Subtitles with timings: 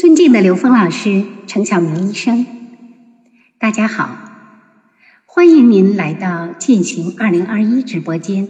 [0.00, 2.46] 尊敬的刘峰老师、陈晓明医生，
[3.58, 4.16] 大家好，
[5.26, 8.48] 欢迎您来到践行二零二一直播间。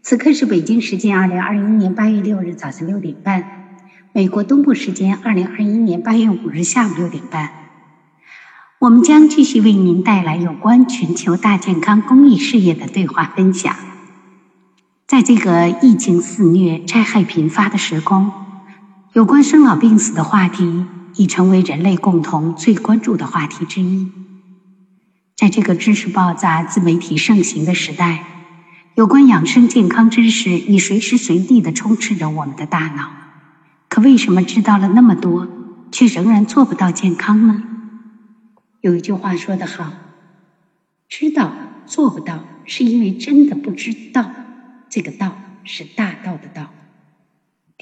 [0.00, 3.76] 此刻是北京时间二零二一年八月六日早上六点半，
[4.14, 7.50] 美国东部时间二零二一年八月五日下午六点半。
[8.78, 13.76] 我们将继续为您带来有关全球大健康公益事业的对话分享。
[15.06, 18.32] 在这个疫情肆虐、灾害频发的时空。
[19.14, 20.86] 有关生老病死的话题
[21.16, 24.10] 已成为人类共同最关注的话题之一。
[25.36, 28.24] 在这个知识爆炸、自媒体盛行的时代，
[28.94, 33.10] 有关养生健康知识已随时随地的充斥着我们的大脑。
[33.90, 35.46] 可为什么知道了那么多，
[35.90, 37.62] 却仍然做不到健康呢？
[38.80, 39.92] 有一句话说得好
[41.10, 41.52] ：“知道
[41.84, 44.30] 做不到，是因为真的不知道。”
[44.88, 46.70] 这个“道”是大道的“道”。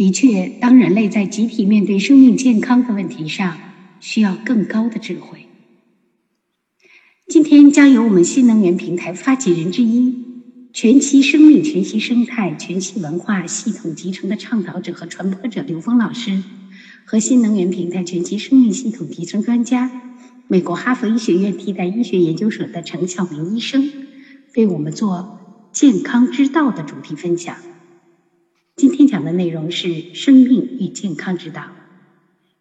[0.00, 3.58] 的确，当人类在集体面对生命健康的问题上，
[4.00, 5.44] 需要更高的智慧。
[7.28, 10.14] 今天将由我们新能源平台发起人之一、
[10.72, 16.42] 全息生命、全息生态、全息文化系统集成的倡导者和传播者刘峰老师，
[17.04, 19.90] 和新能源平台全息生命系统集成专家、
[20.48, 23.92] 美国哈佛医学院替代医学研究所的陈晓明医生，
[24.56, 27.54] 为我们做健康之道的主题分享。
[28.80, 31.64] 今天讲的内容是生命与健康之道。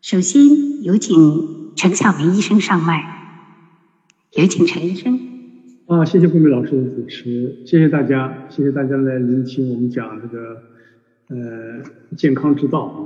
[0.01, 3.01] 首先有请陈晓明医生上麦，
[4.35, 5.17] 有请陈医生。
[5.87, 10.61] 啊，谢谢桂梅老师的主持，谢谢大家，谢谢大家来聆听我们讲这个
[11.29, 11.81] 呃
[12.17, 12.99] 健康之道啊。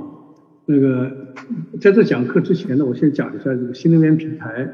[0.66, 1.36] 那个
[1.80, 4.68] 在这讲课之前呢，我先讲一下这个新能源平台。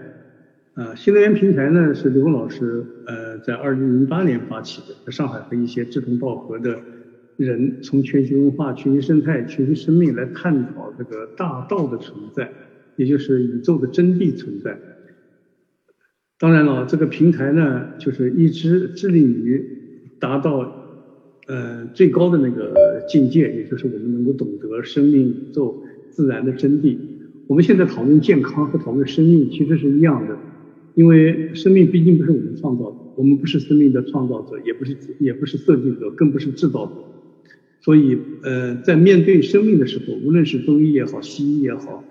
[0.72, 6.78] 啊，新能源平台呢是刘老师呃在二零零八年发起的，在上海和一些志同道合的。
[7.44, 12.50] 人从全息文化、全息生态、全息生命来探讨这个大道的存在，
[12.96, 14.78] 也就是宇宙的真谛存在。
[16.38, 19.64] 当然了，这个平台呢，就是一直致力于
[20.18, 20.70] 达到
[21.46, 26.96] 呃最高的那个境界，也就是我们能够懂得生命、宇宙、自然的真谛。
[27.46, 30.38] 我们现在讨论健康和讨论生命其实是一样的，
[30.94, 36.92] 因为生命毕竟不是我们创造的，我们不是生命的创造者，也不是也不是设计者，更不是制造者。
[37.80, 42.04] 所以，呃，在面对生命的时候，无论是中医也好，西医也好，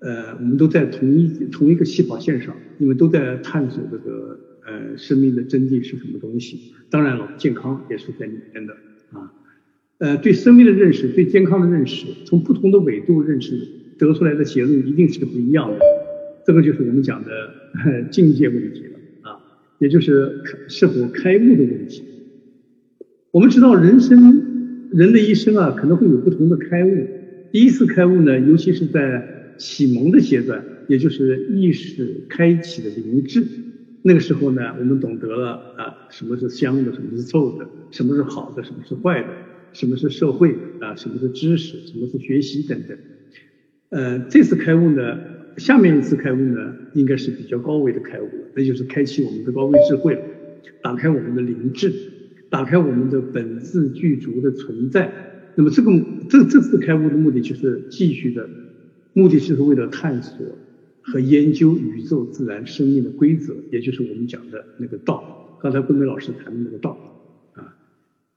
[0.00, 6.72] 呃，我们都在同一同一个起跑线上，因为都在探索这个呃生命的真谛是什么东西。
[6.90, 8.74] 当然了，健康也是在里面的
[9.12, 9.32] 啊。
[9.98, 13.56] 呃，对生命的认识，对健康的认识，从不同的纬度认识
[13.96, 15.78] 得出来的结论一定是不一样的。
[16.44, 17.54] 这个就是我们讲的
[18.10, 19.38] 境界问题了啊，
[19.78, 22.02] 也就是是否开悟的问题。
[23.30, 24.43] 我们知道人生。
[24.94, 27.08] 人的一生啊，可能会有不同的开悟。
[27.50, 33.44] 第一次开悟呢，尤其是在启蒙的阶段，也就是意识开启的灵智。
[34.02, 39.28] 那个时候呢，我们懂得了啊，什么是香的，什么是臭的，什么是好的，什么是坏的，
[39.72, 42.96] 什么是社会啊，什么是知识，什么是学习等等。
[43.90, 45.18] 呃，这次开悟呢，
[45.56, 50.16] 下面一次开悟呢，应该是比较高维的开悟，那就是开启我们的高维智慧，
[50.84, 51.92] 打开我们的灵智。
[52.54, 55.10] 打开我们的本自具足的存在，
[55.56, 55.90] 那么这个
[56.28, 58.48] 这这次开悟的目的就是继续的，
[59.12, 60.46] 目的就是为了探索
[61.02, 65.58] 和研究宇宙自然生命的规则，也就是我们讲的那个道。
[65.60, 66.96] 刚才桂梅老师谈的那个道
[67.54, 67.74] 啊，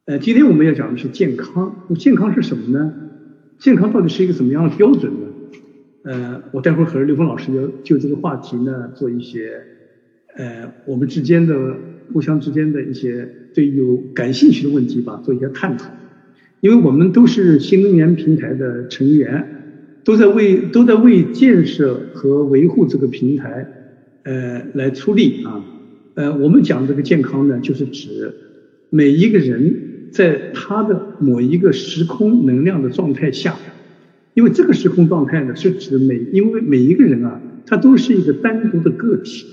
[0.05, 1.85] 呃，今天我们要讲的是健康。
[1.87, 2.91] 那健康是什么呢？
[3.59, 5.27] 健康到底是一个什么样的标准呢？
[6.05, 9.61] 呃，我待会儿和刘峰老师要就这个话题呢做一些
[10.35, 11.75] 呃我们之间的
[12.11, 13.45] 互相之间的一些。
[13.57, 15.89] 对有感兴趣的问题吧，做一些探讨，
[16.59, 19.47] 因为我们都是新能源平台的成员，
[20.03, 23.67] 都在为都在为建设和维护这个平台，
[24.25, 25.65] 呃，来出力啊，
[26.13, 28.31] 呃，我们讲这个健康呢，就是指
[28.91, 33.55] 每一个人在他的某一个时空能量的状态下，
[34.35, 39.47] 因为这个时空状态呢，是指每因为每一个人啊，他都是一个单独的个体，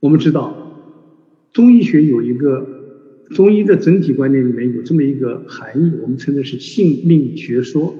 [0.00, 0.56] 我们知道
[1.52, 2.73] 中医学有一个。
[3.30, 7.94] 中医的整体观念里面有这么一个含义，我们称的是性命学说。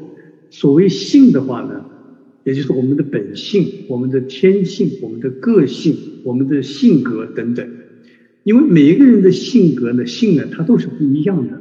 [0.51, 1.85] 所谓性的话呢，
[2.45, 7.69] 也就是我们的本性、我们的天性、我们的个性、我们的性格等等。
[8.45, 11.61] 因为每一个人的性格呢、性呢，它都是不一样的。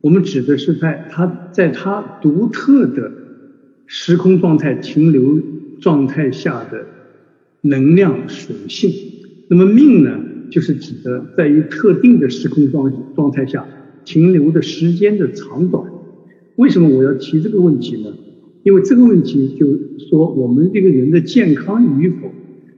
[0.00, 3.12] 我们指的是在他在他独特的
[3.86, 5.40] 时空状态停留
[5.80, 6.86] 状态下的
[7.60, 8.90] 能量属性。
[9.48, 10.18] 那么命呢？
[10.50, 13.66] 就是指的在于特定的时空状状态下
[14.04, 15.84] 停留的时间的长短。
[16.56, 18.14] 为什么我要提这个问题呢？
[18.62, 19.66] 因为这个问题就
[20.08, 22.32] 说我们这个人的健康与否，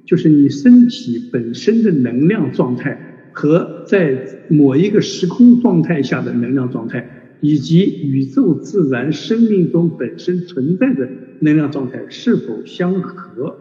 [0.05, 7.09] 就是你身体本身的能量状态和在某一个时空状态下的能量状态，
[7.41, 11.09] 以及宇宙自然生命中本身存在的
[11.41, 13.57] 能量状态是否相合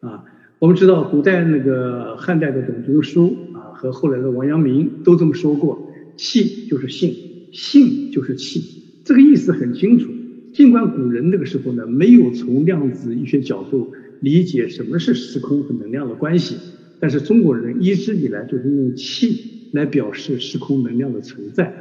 [0.00, 0.24] 啊？
[0.62, 7.12] 我们知道古代那个汉代的董仲舒啊和后来的王阳明都这么说过，气就是性，
[7.50, 8.62] 性就是气，
[9.04, 10.08] 这个意思很清楚。
[10.52, 16.54] 尽管古人那个时候呢，没有从量子医学角度理解什么是时空和能量的关系，
[17.00, 21.74] 但是中国人一直以来就是用气来表示时空能量的存在。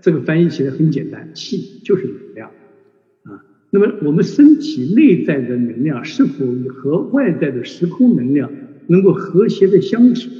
[0.00, 2.52] 这个翻译起来很简单，气就是能量。
[3.70, 8.50] 那么我们身体内在的能量是否和外在的时空能量
[8.86, 10.30] 能够和谐的相处，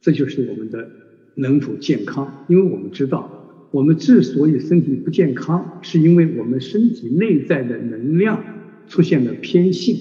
[0.00, 0.90] 这就是我们的
[1.34, 2.44] 能否健康。
[2.48, 3.38] 因为我们知道。
[3.70, 8.44] 我们之所以身体不健康，是因为我们身体内在的能量
[8.86, 9.96] 出现了偏性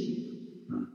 [0.68, 0.92] 啊。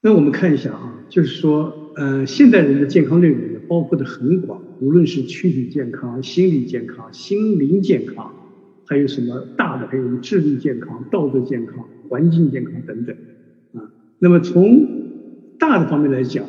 [0.00, 8.34] 那我们看一下啊，就是说，呃，现代人的健康内容也，包括的很广，无论是躯体健康、心理健康、心灵健康，
[8.86, 13.16] 还有什么大的，还有智力健康、道德健康、环境健康等等
[13.74, 13.90] 啊。
[14.18, 16.44] 那么从大的方面来讲，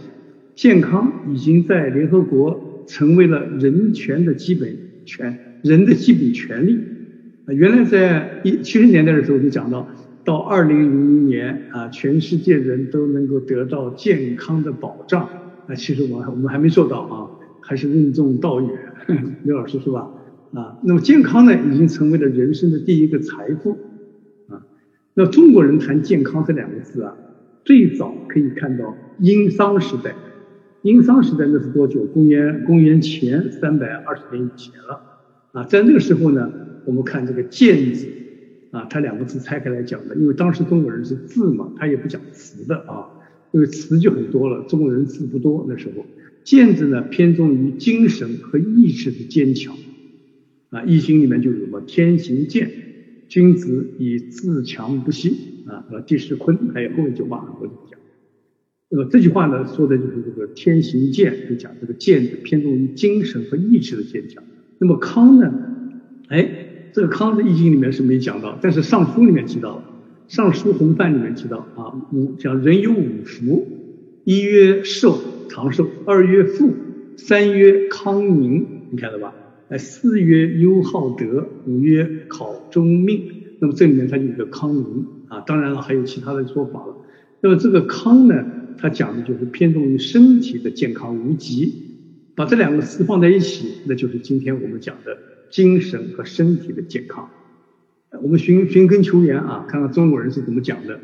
[0.55, 4.77] 健康已经在联合国成为了人权的基本。
[5.05, 6.79] 权人的基本权利
[7.45, 9.85] 啊，原来在一七十年代的时候就讲到，
[10.23, 15.27] 到二零零零年啊，全世界人都能够得到健康的保障
[15.67, 15.75] 啊。
[15.75, 17.27] 其实我我们还没做到啊，
[17.59, 18.69] 还是任重道远。
[19.43, 20.09] 刘老师是吧？
[20.53, 23.77] 啊，那么健康呢，已经成为了人生的第一个财富
[24.47, 24.63] 啊。
[25.15, 27.15] 那中国人谈健康这两个字啊，
[27.65, 30.15] 最早可以看到殷商时代。
[30.83, 32.03] 殷商时代那是多久？
[32.05, 35.01] 公元公元前三百二十年以前了
[35.53, 36.51] 啊，在那个时候呢，
[36.85, 38.07] 我们看这个健字
[38.71, 43.09] 啊，它两个字拆开来讲的，因为当时中国人是字嘛，他也不讲词的啊，
[43.51, 46.05] 因为词就很多了，中国人字不多那时候。
[46.43, 49.73] 健字呢偏重于精神和意志的坚强
[50.73, 52.67] 啊，《易经》里面就有什么天行健，
[53.27, 55.37] 君子以自强不息
[55.67, 57.99] 啊，和地势坤，还有后面一句话我就不讲。
[58.89, 64.43] 那么这句话呢，说的就是这个天行健，就讲这个健字偏重于精神和意志的坚强。
[64.79, 65.53] 那么康呢？
[66.29, 66.49] 哎，
[66.91, 69.83] 这个康在易经里面是没讲到，但是尚书里面提到了，
[70.27, 73.67] 尚书洪范里面提到啊，五讲人有五福：
[74.23, 76.71] 一曰寿，长寿；二曰富；
[77.15, 79.35] 三曰康宁，你看到吧？
[79.69, 83.21] 哎，四曰优好德；五曰考中命。
[83.59, 86.95] 那么这里面它就有个康宁啊，当然了，还有其他的说法了。
[87.41, 88.45] 那么这个康呢？
[88.75, 91.73] 它讲的就是偏重于身体的健康无疾，
[92.35, 95.17] 把这两个词放在一起，那就是今天我们讲的
[95.51, 97.29] 精神和身体的健康。
[98.21, 100.99] 我们寻寻根求源啊，看看中国人是怎么讲的。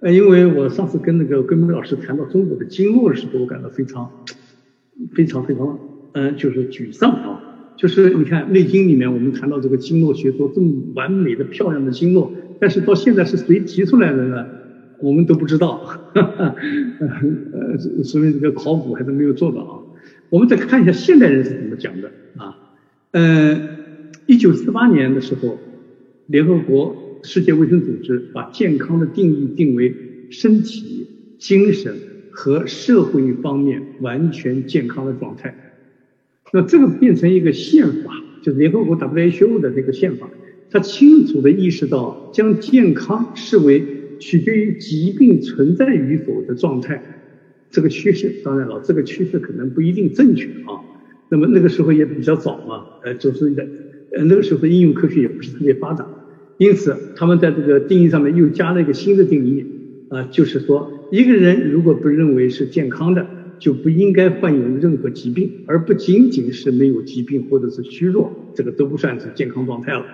[0.00, 4.10] 呃，因为我上次跟那个桂明老师谈到中国的经络的时候，我感到非常
[5.12, 5.78] 非常非常
[6.12, 7.49] 嗯，就是沮丧啊。
[7.80, 12.30] 就是你看《内经》里面我们谈到这个经络学说这么完美的漂亮的经络，
[12.60, 14.46] 但是到现在是谁提出来的呢？
[15.00, 15.80] 我们都不知道，
[16.12, 16.54] 呃，
[18.04, 19.80] 说明这个考古还是没有做到啊。
[20.28, 22.54] 我们再看一下现代人是怎么讲的啊。
[23.12, 23.58] 呃，
[24.26, 25.58] 一九四八年的时候，
[26.26, 29.96] 联合国世界卫生组织把健康的定义定为
[30.28, 31.08] 身体、
[31.38, 31.96] 精神
[32.30, 35.54] 和社会方面完全健康的状态。
[36.52, 40.28] 那这个变成一个宪法，就是联合国 WHO 的这个宪法，
[40.70, 43.98] 它清楚的意识到将健康视为。
[44.20, 47.02] 取决于疾病存在与否的状态，
[47.70, 50.76] 这个趋势当然了，这个趋势可能不一定正确啊。
[51.30, 53.66] 那么那个时候也比较早嘛，呃，就是的，
[54.12, 56.06] 呃，那个时候的应用科学也不是特别发达，
[56.58, 59.64] 因此他们在这个定义上面又加了一个新的定义
[60.10, 63.26] 啊，就是说一个人如果不认为是健康的，
[63.60, 70.04] 就不应该患有任何疾病，而不仅仅是没有疾病或者是虚弱，这个都不算是健康状态了。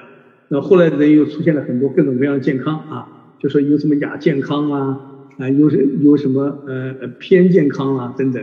[0.48, 3.12] 那后来人又出现了很多各种各样的健康啊。
[3.38, 5.00] 就说有什么亚健康啊，
[5.36, 8.42] 啊有什有什么呃偏健康啊等等，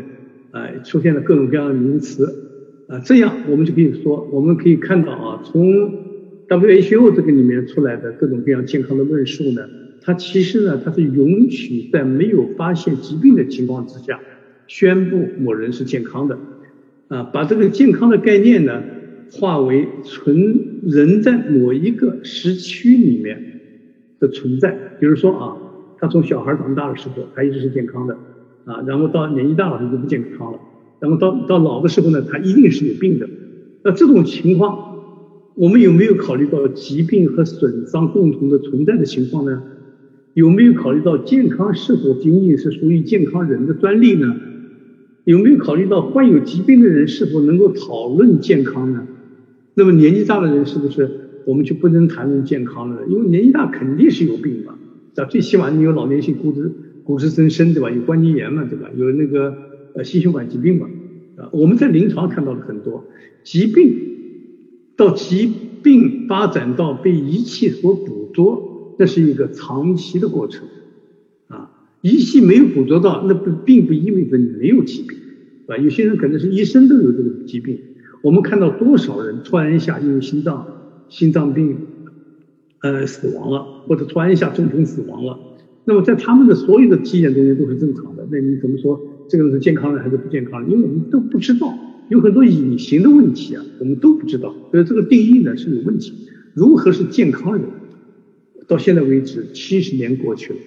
[0.52, 2.32] 啊出现了各种各样的名词，
[2.88, 5.92] 啊这样我们就可以说，我们可以看到啊，从
[6.48, 9.64] WHO 这个里面出来的各种各样健康的论述呢，
[10.02, 14.20] 它其实呢它是允许在没有发现疾病的情况之下，
[14.68, 16.38] 宣布某人是健康的，
[17.08, 18.82] 啊把这个健康的概念呢
[19.32, 23.52] 化为存人在某一个时区里面。
[24.20, 25.58] 的存在，比如说啊，
[26.00, 28.16] 他从小孩长大的时候，他一直是健康的
[28.64, 30.60] 啊，然后到年纪大了他就不健康了，
[31.02, 33.28] 然后到到老的时候呢，他一定是有病的。
[33.84, 34.96] 那这种情况
[35.56, 39.62] 我们有没有考虑到疾病和损伤共同的存在的情况呢？
[40.36, 44.34] 有没有考虑到健康是否仅仅是属于健康人的专利呢？
[45.26, 49.08] 有没有考虑到患有疾病的人是否能够讨论健康呢？
[49.74, 51.10] 那么年纪大的人是不是
[51.46, 53.08] 我们就不能谈论健康了？
[53.08, 54.76] 因为年纪大肯定是有病嘛，
[55.16, 55.26] 对？
[55.26, 56.72] 最起码你有老年性骨质
[57.04, 57.90] 骨质增生，对吧？
[57.90, 58.90] 有关节炎嘛，对吧？
[58.96, 59.56] 有那个
[59.96, 60.88] 呃心血管疾病嘛，
[61.38, 63.06] 啊，我们在临床看到了很多
[63.44, 63.96] 疾病，
[64.96, 65.52] 到疾
[65.82, 70.68] 病发展到被仪器所捕捉，那是一个长期的过程。
[72.04, 75.18] 仪器没有捕捉到，那不并不意味着你没有疾病，
[75.68, 77.80] 啊，有些人可能是一生都有这个疾病。
[78.22, 80.68] 我们看到多少人突然一下因为心脏
[81.08, 81.78] 心脏病，
[82.82, 85.40] 呃，死亡了，或者突然一下中风死亡了。
[85.86, 90.72] 那么在他们的所有的体检中间都是正常的，那你怎么说这个人是健康人还是不健康人？
[90.72, 91.74] 因为我们都不知道，
[92.10, 96.12] 有很多隐形的问题啊，我们都不知道，所以这个定义呢是有问题。
[96.54, 97.64] 如何是健康人？
[98.68, 100.60] 到现在为止，七十年过去了。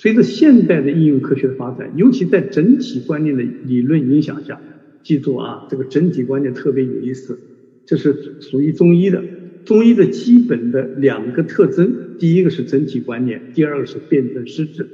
[0.00, 4.60] 随着现代的应用科学的发展，尤其在整体观念的理论影响下，
[5.02, 7.36] 记住啊，这个整体观念特别有意思。
[7.84, 9.24] 这是属于中医的，
[9.64, 14.86] 中医的基本的两个特征，第一个是整体观念，第二个是辨证施治。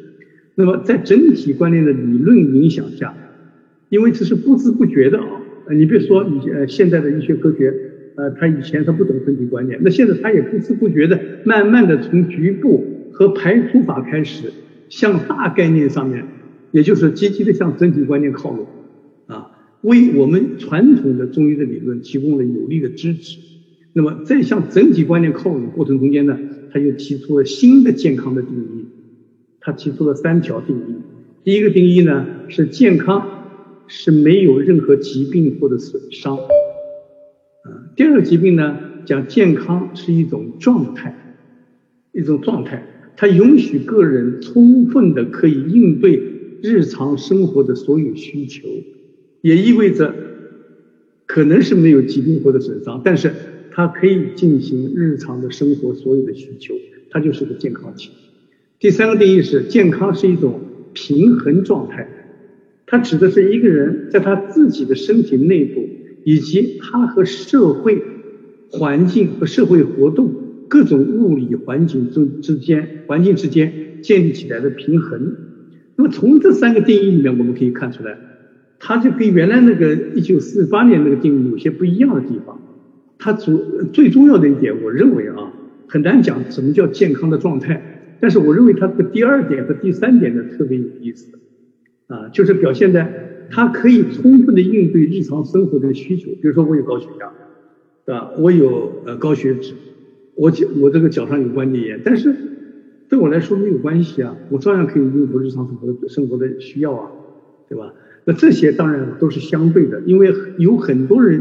[0.54, 3.14] 那么在整体观念的理论影响下，
[3.90, 7.74] 因为这是不知不觉的啊，你别说你呃现在的医学科学，
[8.14, 14.50] 呃，他以前他不懂整体观念，那现在他也不知不觉的，慢慢的从局部和排除法开始。
[14.88, 16.26] 向大概念上面，
[16.72, 18.66] 也就是积极的向整体观念靠拢，
[19.26, 19.50] 啊，
[19.82, 23.38] 为我们传统的中医的理论提供了有力的支持。
[23.92, 26.38] 那么在向整体观念靠拢的过程中间呢，
[26.72, 28.86] 他又提出了新的健康的定义。
[29.60, 30.82] 他提出了三条定义。
[31.42, 33.26] 第一个定义呢是健康
[33.86, 36.36] 是没有任何疾病或者损伤。
[36.36, 41.38] 啊，第二个疾病呢讲健康是一种状态，
[42.12, 42.84] 一种状态。
[43.16, 46.20] 它允许个人充分的可以应对
[46.62, 48.68] 日常生活的所有需求，
[49.40, 50.14] 也意味着
[51.26, 53.32] 可能是没有疾病或者损伤，但是
[53.70, 56.74] 它可以进行日常的生活所有的需求，
[57.10, 58.10] 它就是个健康体。
[58.78, 60.60] 第三个定义是健康是一种
[60.92, 62.08] 平衡状态，
[62.86, 65.86] 它指的是一个人在他自己的身体内部
[66.24, 68.02] 以及他和社会
[68.70, 70.32] 环境和社会活动。
[70.68, 75.36] 各种物理环境中之间环境之间建立起来的平衡，
[75.96, 78.18] 那么从这三个定义里面，我们可以看出来，
[78.78, 82.60] 它就跟原来那个一九四八年那个定义有些不一样的地方。
[83.18, 83.58] 它主
[83.92, 85.52] 最重要的一点，我认为啊，
[85.88, 87.80] 很难讲什么叫健康的状态，
[88.20, 91.38] 但是我认为它的第二点和第三点呢特别有意思，
[92.08, 97.32] 啊，就是表现在它可以充分的应对日常生活的需求，比如说我有高血压，
[98.04, 98.30] 对吧？
[98.38, 99.72] 我有呃高血脂。
[100.36, 102.34] 我脚我这个脚上有关节炎，但是
[103.08, 107.10] 对我来说没有关系啊，我照样可以应付日常生活的生活的需要啊，
[107.68, 107.94] 对吧？
[108.24, 111.40] 那这些当然都是相对的，因为有很多人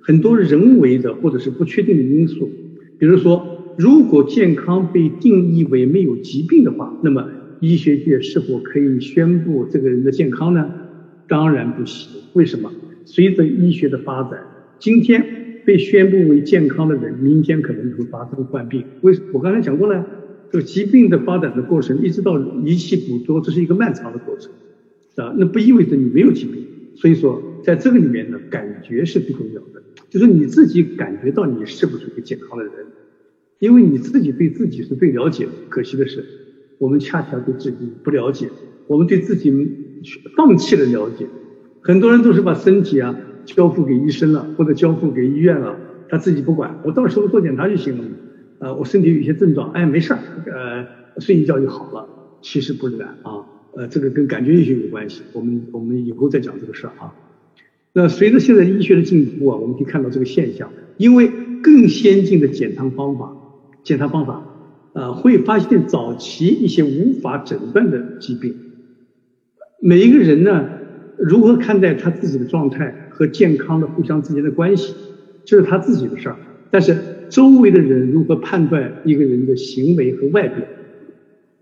[0.00, 2.50] 很多人为的或者是不确定的因素，
[2.98, 10.68] 比如说，如果健康被定义为没有疾病的话，那么医学界是否可以宣布这个人的健康呢？
[11.28, 12.22] 当然不行。
[12.34, 12.72] 为什么？
[13.04, 14.40] 随着医学的发展，
[14.78, 15.24] 今天。
[15.64, 18.84] 被宣布为健康的人，明天可能会发生患病。
[19.02, 20.04] 为什我刚才讲过了，
[20.50, 24.52] 这个疾病的发展的过程，一直到仪器捕捉，这是一个漫长的过程，
[25.16, 26.66] 啊，那不意味着你没有疾病。
[26.94, 32.72] 所以说，在这个里面呢，感觉是最重要的，就是你自己感觉到你是不是一个健康的人，
[33.60, 35.52] 因为你自己对自己是最了解的。
[35.68, 36.24] 可惜的是，
[36.78, 38.50] 我们恰恰对自己不了解，
[38.88, 39.50] 我们对自己
[40.36, 41.26] 放弃了了解，
[41.80, 43.16] 很多人都是把身体啊。
[43.44, 48.10] 交付给医生了，或者交付给医院了，他自己不管，我到时候做检查就行了嘛。
[48.58, 50.86] 呃，我身体有一些症状，哎，没事儿，呃，
[51.20, 52.08] 睡一觉就好了。
[52.42, 53.44] 其实不然啊，
[53.74, 55.22] 呃，这个跟感觉医学有关系。
[55.32, 57.14] 我们我们以后再讲这个事儿啊。
[57.92, 61.30] 那随着现在医学的进步啊，我们可以看到这个现象，因为
[61.62, 63.36] 更先进的检查方法，
[63.82, 64.42] 检查方法
[64.92, 68.54] 啊，会发现早期一些无法诊断的疾病。
[69.80, 70.68] 每一个人呢，
[71.22, 72.94] 如何看待他自己的状态？
[73.14, 74.94] 和健康的互相之间的关系，
[75.44, 76.36] 这是他自己的事儿。
[76.70, 80.66] 但是周围的人如何判断一个人的行为和外表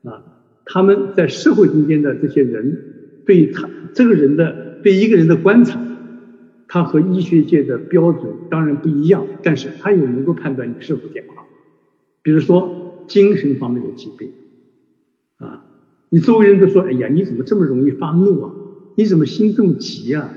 [0.05, 0.23] 啊？
[0.64, 2.79] 他们在社会中间的这些人
[3.26, 5.81] 对他这个人的对一个人的观察，
[6.69, 11.45] 他和医学界的标准当然不一样，但是他也能够判断你是否健康。
[12.23, 14.31] 比如说精神方面的疾病
[15.38, 15.67] 啊，
[16.09, 18.55] 你周围人都说：“哎呀，你怎么这么容易发怒啊？
[19.00, 20.28] 你怎么心这么急呀？”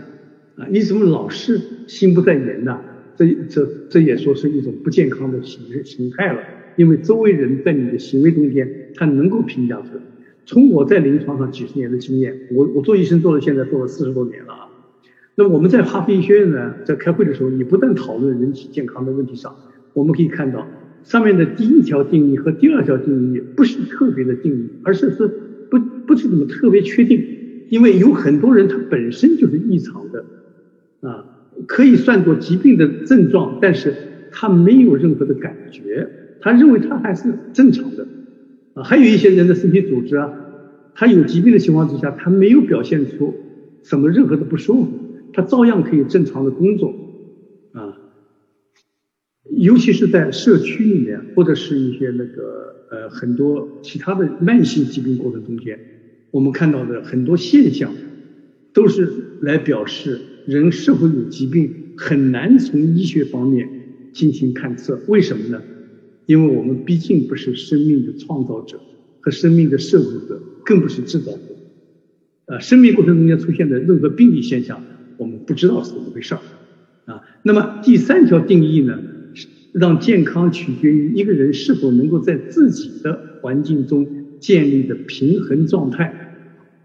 [0.55, 2.79] 啊，你怎么老是心不在焉呢？
[3.17, 6.39] 这这这也说是一种不健康的形形态了，
[6.77, 10.01] 因为周围人在你的行为中间，他能够评价出来。
[10.45, 14.69] 从我在临床上几十年的经验，我我做医生做了现在做了四十多年了啊。
[15.35, 19.53] 那我们在哈佛医学院呢，在开会的时候，你不但讨论人体健康的问题上，
[19.93, 20.65] 我们可以看到
[21.03, 25.27] 上面的第一条定义和第二条定义不是特别的定义，而是是
[25.69, 27.25] 不不是怎么特别确定，
[27.69, 30.25] 因为有很多人他本身就是异常的
[31.01, 31.25] 啊，
[31.67, 33.93] 可以算作疾病的症状，但是
[34.31, 36.07] 他没有任何的感觉，
[36.41, 38.07] 他认为他还是正常的
[38.73, 38.83] 啊。
[38.83, 40.31] 还有一些人的身体组织啊，
[40.95, 43.33] 他有疾病的情况之下，他没有表现出
[43.83, 44.89] 什么任何的不舒服。
[45.33, 46.93] 他照样可以正常的工作，
[47.71, 47.97] 啊，
[49.49, 55.79] 尤其是在社区里面，或者是一些那个呃很多其他的慢性疾病过程中间，
[56.33, 57.93] 我们看到的很多现象，
[58.73, 59.07] 都是
[59.41, 63.69] 来表示人是否有疾病很难从医学方面
[64.13, 64.99] 进行探测。
[65.07, 65.61] 为什么呢？
[66.25, 68.79] 因为我们毕竟不是生命的创造者
[69.21, 71.37] 和生命的摄入者，更不是制造者，
[72.47, 74.83] 啊，生命过程中间出现的任何病理现象。
[75.17, 76.41] 我们不知道是怎么回事儿
[77.05, 77.21] 啊。
[77.43, 78.99] 那么第三条定义呢，
[79.71, 84.07] 让健康取决于一个人是否能够在自己的环境中
[84.39, 86.21] 建立的平衡状态。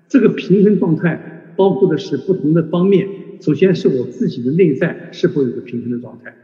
[0.09, 3.09] 这个平衡状态包括的是不同的方面。
[3.41, 6.35] 首先是我自己的内在是否有个平衡的状态。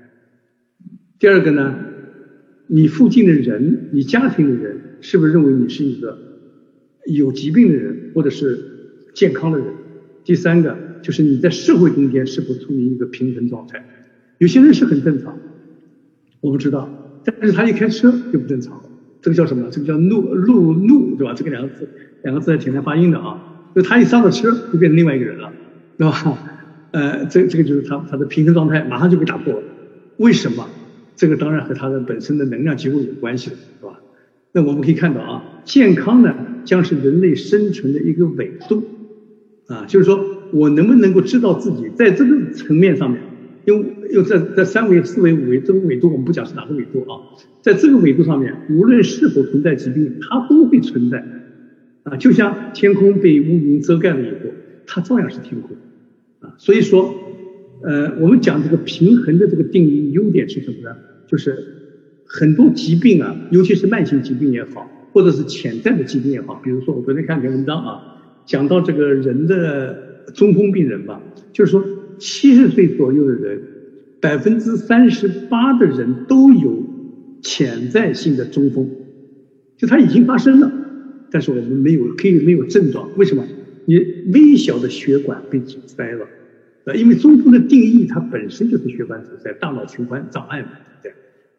[1.19, 1.75] 第二个呢，
[2.69, 6.17] 你附近的人，你家庭的人是不是认为你是一个
[7.07, 9.75] 有疾病的人，或者是健康的人？
[10.25, 10.95] 第三个。
[11.05, 13.85] 就是你在社会中间是否处于一个平衡状态？
[14.39, 15.39] 有些人是很正常，
[16.41, 18.81] 我不知道，但是他一开车就不正常。
[19.21, 19.69] 这个叫什么？
[19.71, 21.35] 这个叫怒怒怒，对吧？
[21.35, 21.87] 这个两个字，
[22.23, 23.54] 两个字还挺难发音的啊。
[23.75, 25.53] 就他一上了车，就变成另外一个人了，
[25.99, 26.39] 对吧？
[26.93, 29.63] 呃，这这个就是他他的平衡状态马上就被打破了。
[30.19, 30.69] 为什么？
[31.17, 34.01] 这个当然和他的本身的能量结构有关系的，是吧？
[34.53, 38.83] 那我们可以看到啊，健康呢将是人类生存的一个纬度
[39.67, 40.33] 啊，就是说。
[40.53, 43.21] 我能不能够知道自己在这个层面上面，
[43.65, 47.19] 因为又在在三维、四维、五维这个维度，我们不讲是哪个维度啊，
[47.61, 51.25] 在这个维度上面，无论是否存在疾病，它都会存在
[52.05, 54.51] 啊，就像天空被乌云遮盖了以后，
[54.87, 55.77] 它照样是天空
[56.41, 56.55] 啊。
[56.59, 57.15] 所以说，
[57.83, 60.97] 呃，我们讲这个平衡的这个定义优点是什么呢？
[61.27, 61.59] 就是
[62.25, 68.01] 很多疾病啊，尤其是慢性疾病也好，或者是潜在的疾病也好，比如说我昨天看篇文章啊，
[68.47, 70.05] 讲到这个人的。
[70.35, 71.21] 中风病人吧，
[71.53, 71.85] 就是说
[72.17, 73.61] 七十岁左右的人，
[74.23, 76.83] 百分之三十八的人都有
[77.43, 78.89] 潜在性的中风，
[79.77, 80.73] 就它已经发生了，
[81.35, 83.45] 但是我们没有可以没有症状，为什么？
[83.87, 83.97] 你
[84.33, 86.31] 微小的血管被阻塞了，
[86.85, 90.69] 呃，因为中风的定义它本身就是血管阻塞、大脑循环障碍嘛，
[91.03, 91.13] 对？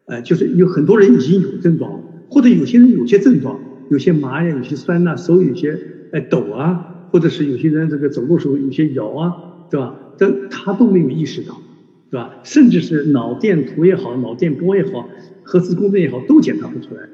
[0.06, 5.78] 呃，就是有很多人已经有症状了，或者有些人有些症状，有些麻呀，有些酸呐，手有些
[6.10, 6.80] 哎抖啊。
[7.12, 9.32] 或者是有些人这个走路时候有些摇啊，
[9.70, 9.94] 对吧？
[10.18, 11.62] 但他都没有意识到，
[12.10, 12.40] 对吧？
[12.42, 15.08] 甚至是脑电图也好，脑电波也好，
[15.40, 17.08] 核磁共振也好，都检查不出来，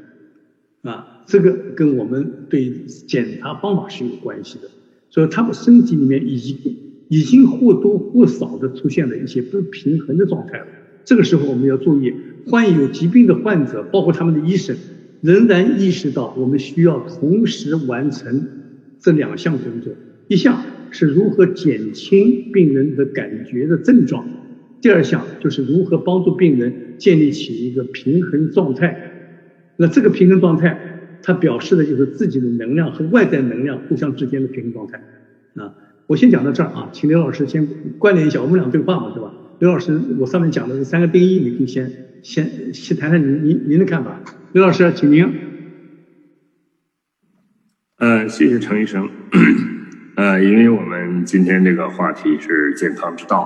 [0.90, 2.70] 啊，这个跟我们对
[3.06, 4.68] 检查方法是有关系的。
[5.10, 6.56] 所以他们身体里面已经
[7.08, 10.66] 已经或多或少的出现了一些不平衡的状态了。
[11.04, 12.14] 这个时候我们要注意，
[12.46, 14.76] 患有疾病的患者，包括他们的医生，
[15.20, 18.48] 仍然意识到我们需要同时完成。
[19.00, 19.92] 这两项工作，
[20.28, 24.24] 一项是如何减轻病人的感觉的症状，
[24.80, 29.10] 第二项就是如何帮助病人建立起一个平衡状态。
[29.76, 30.91] 那这个平衡状态，
[31.22, 35.00] 它表示的就是自己的能量和外在能量互相之间的平衡状态。
[35.56, 35.74] 啊，
[36.06, 37.66] 我先讲到这儿啊，请刘老师先
[37.98, 39.32] 关联一下，我们俩对话嘛，对吧？
[39.58, 41.90] 刘老师，我上面讲的这三个定义，你可以先
[42.22, 44.20] 先先谈谈您您您的看法。
[44.52, 45.26] 刘老师，请您。
[47.98, 49.08] 呃，谢谢程医生。
[50.16, 53.40] 呃，因为我们今天这个话题是健康之道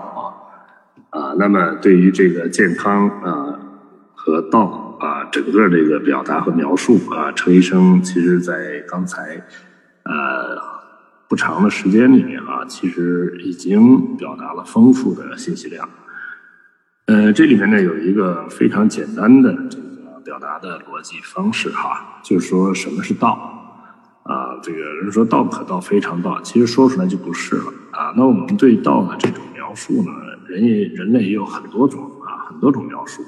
[1.11, 3.61] 啊，啊，那么对于这个健康啊
[4.15, 9.45] 和道啊整个这个表达和描述啊，陈医生其实在刚才
[10.05, 10.59] 呃
[11.29, 15.89] 不长的时间里面啊，其实已经表达了丰富的信息量。
[17.07, 23.53] 呃，这里面呢有一个非常简单的这个表达的逻辑方式哈，就是说什么是道。
[24.25, 28.13] 啊，这个人说道可道非常道，其实说出来就不是了啊。
[28.17, 30.11] 那我们对道的这种描述呢，
[30.49, 33.23] 人也人类也有很多种啊，很多种描述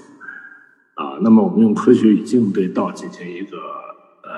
[0.98, 1.18] 啊。
[1.22, 4.30] 那么我们用科学语境对道进行一个呃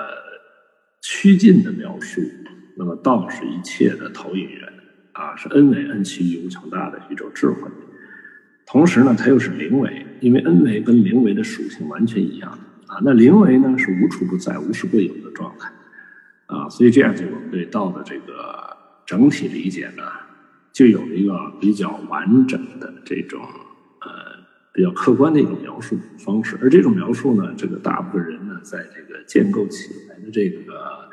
[1.01, 2.21] 趋近的描述，
[2.77, 4.73] 那么道是一切的投影源
[5.13, 7.69] 啊，是恩为恩其无穷大的一种智慧。
[8.65, 12.51] 同时呢，它又是零维，因为 n 维跟零维的属性完全一样
[12.87, 13.01] 啊。
[13.03, 15.69] 那零维呢是无处不在、无时不有的状态
[16.45, 20.03] 啊，所以这样就我们对道的这个整体理解呢，
[20.71, 23.41] 就有了一个比较完整的这种
[24.73, 26.57] 比较客观的一种描述方式。
[26.61, 31.09] 而这种描述呢，这个大部分人呢，在这个建构起来的这个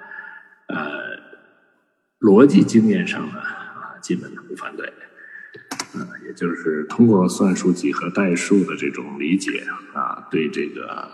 [0.68, 0.77] 呃
[2.21, 4.92] 逻辑经验上呢，啊，基本都不反对。
[5.94, 11.09] 啊，也就是通过算术几何代数的这种理解啊，对这个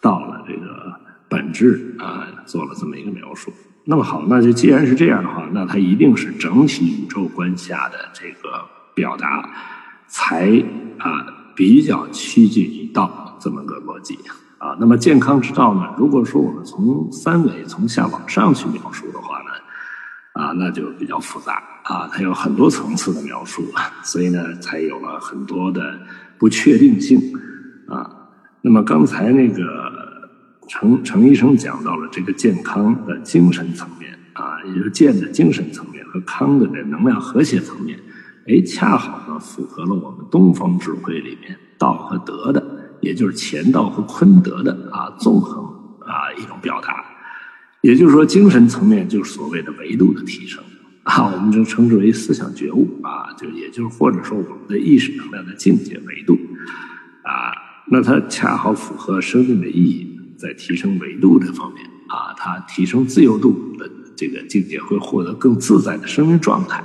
[0.00, 3.52] 道的这个本质啊，做了这么一个描述。
[3.84, 9.48] 那么好，那就既然是这样的话，那它一定是整体宇宙观下的这个表达，
[10.08, 10.50] 才
[10.98, 14.18] 啊比较趋近于道这么个逻辑
[14.58, 14.76] 啊。
[14.80, 15.94] 那么健康之道呢？
[15.98, 19.50] 如果说我们从三维从下往上去描述的话呢？
[20.32, 23.64] 啊，那就比较复杂啊，它有很多层次的描述，
[24.04, 25.98] 所以呢，才有了很多的
[26.38, 27.20] 不确定性
[27.88, 28.08] 啊。
[28.62, 29.62] 那么刚才那个
[30.68, 37.98] 程程医生讲到了这个健康的精神层面啊，也就是健的精神层面和康的这能量和谐层面，
[38.46, 42.62] 哎，恰好符合了我们东方智慧里面道和德的，
[43.00, 45.64] 也就是乾道和坤德的啊纵横
[46.00, 47.04] 啊一种表达。
[47.80, 50.62] 也就是说，精神层面就是所谓的维度的提升。
[51.04, 56.38] 啊，我们就称之为思想觉悟啊，就也就是或者说我们的意识能量的境界维度。
[57.24, 57.50] 啊，
[57.90, 66.84] 那它恰好符合生命的意义，在提升维度这方面啊，它提升自由度的这个境界会获得更自在的生命状态。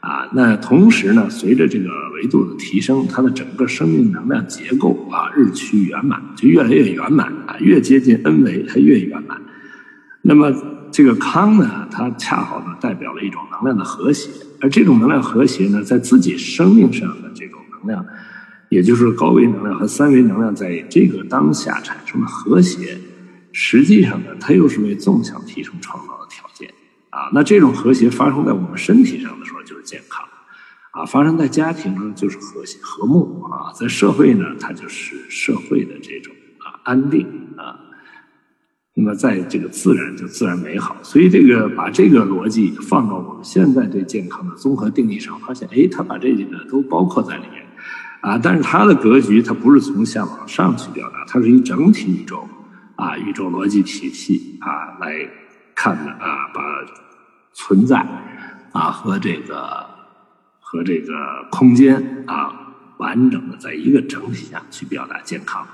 [0.00, 0.28] 啊。
[0.32, 9.40] 那同时呢，随着这个维度的提升，它的整个生命能量结构啊日趋圆满，就越来越圆满啊，越接近 N 维，它越圆满。
[10.22, 10.52] 那么
[10.90, 14.28] 这个康呢，它恰好呢代表了一种能量的和谐，
[14.60, 18.04] 而这种能量和谐呢，在自己生命上的这种能量，
[18.68, 22.98] 也就是高维能量和三维能量在这个当下产生的和谐，
[23.52, 26.68] 实际上呢，它又是为纵向提升创造的条件
[27.10, 27.30] 啊。
[27.32, 29.49] 那这种和谐发生在我们身体上的时
[29.90, 30.24] 健康，
[30.92, 36.32] 啊，发生在家庭呢就是和谐和睦啊，在社会呢它就是社会的这种
[36.64, 37.26] 啊安定
[37.56, 37.62] 啊。
[38.94, 47.64] 那么，在这个自然就自然美好，所以这个把这个逻辑放到我们现在对健康的综合定义上，发现，哎，它把这几个都包括在里面，
[48.20, 52.46] 啊，但是它的格局它不是从下往上去表达，它是一整体宇宙，
[52.96, 55.26] 啊，宇宙逻辑体系啊来
[55.74, 56.60] 看的啊，把
[57.54, 57.96] 存在
[58.72, 59.86] 啊和这个
[60.60, 61.12] 和这个
[61.50, 62.52] 空间啊
[62.98, 65.66] 完整的在一个整体下去表达健康，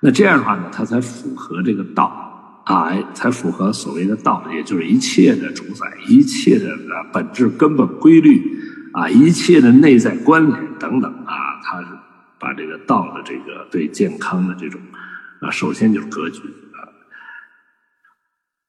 [0.00, 2.24] 那这样的话呢，它才符合这个道。
[2.68, 6.76] 啊，才符合所谓的道，也就是一切的主宰，一切的
[7.10, 8.60] 本质根本规律，
[8.92, 11.86] 啊，一切的内在关联等等啊，他是
[12.38, 14.78] 把这个道的这个对健康的这种
[15.40, 16.42] 啊，首先就是格局。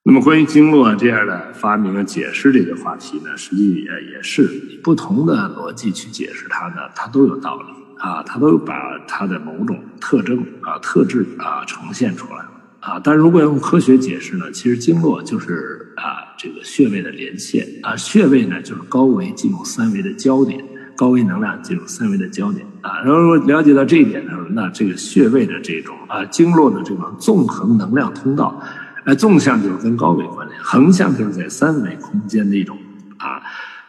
[0.03, 7.65] 那么关于经络这样的发明和解释这个话题呢，实际也也是以不同的逻辑去解释它呢，它都有道理
[7.97, 12.45] 啊，它都把它的某种特征啊、特质啊呈现出来。
[12.79, 20.63] 啊，但如果用科学解释呢，其实经络就是啊这个穴位的连线啊，穴位呢就是高维进入三维的焦点，
[20.95, 23.01] 高维能量进入三维的焦点啊。
[23.03, 28.63] 然后了解到这一点呢，那这个穴位的这种啊经络的这种纵横能量通道，
[29.05, 32.77] 哎，纵向就是跟高维关联，横向就是在三维空间的一种
[33.17, 33.41] 啊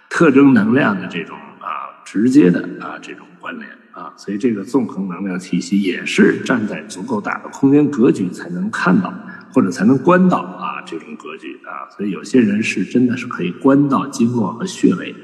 [0.09, 3.69] 特征能量的这种啊直接的啊这种关联。
[3.93, 9.13] 啊，所以这个纵横能量体系也是站在足够大的空间格局才能看到，
[9.53, 11.91] 或者才能观到啊这种格局啊。
[11.95, 15.15] 所以有些人是真的是可以观到经络和穴位，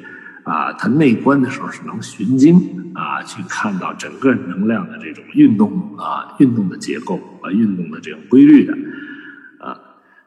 [0.42, 2.56] 啊，他内观的时候是能寻经
[2.92, 8.76] 啊，去看到整个能量的这种运动啊，运动的结构啊，运动的这种规律的。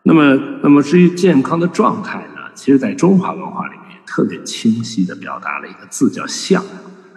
[0.03, 6.63] 那么，那么至于健康的状态呢，其实在中华文化里面特别清晰的表达了一个字叫相。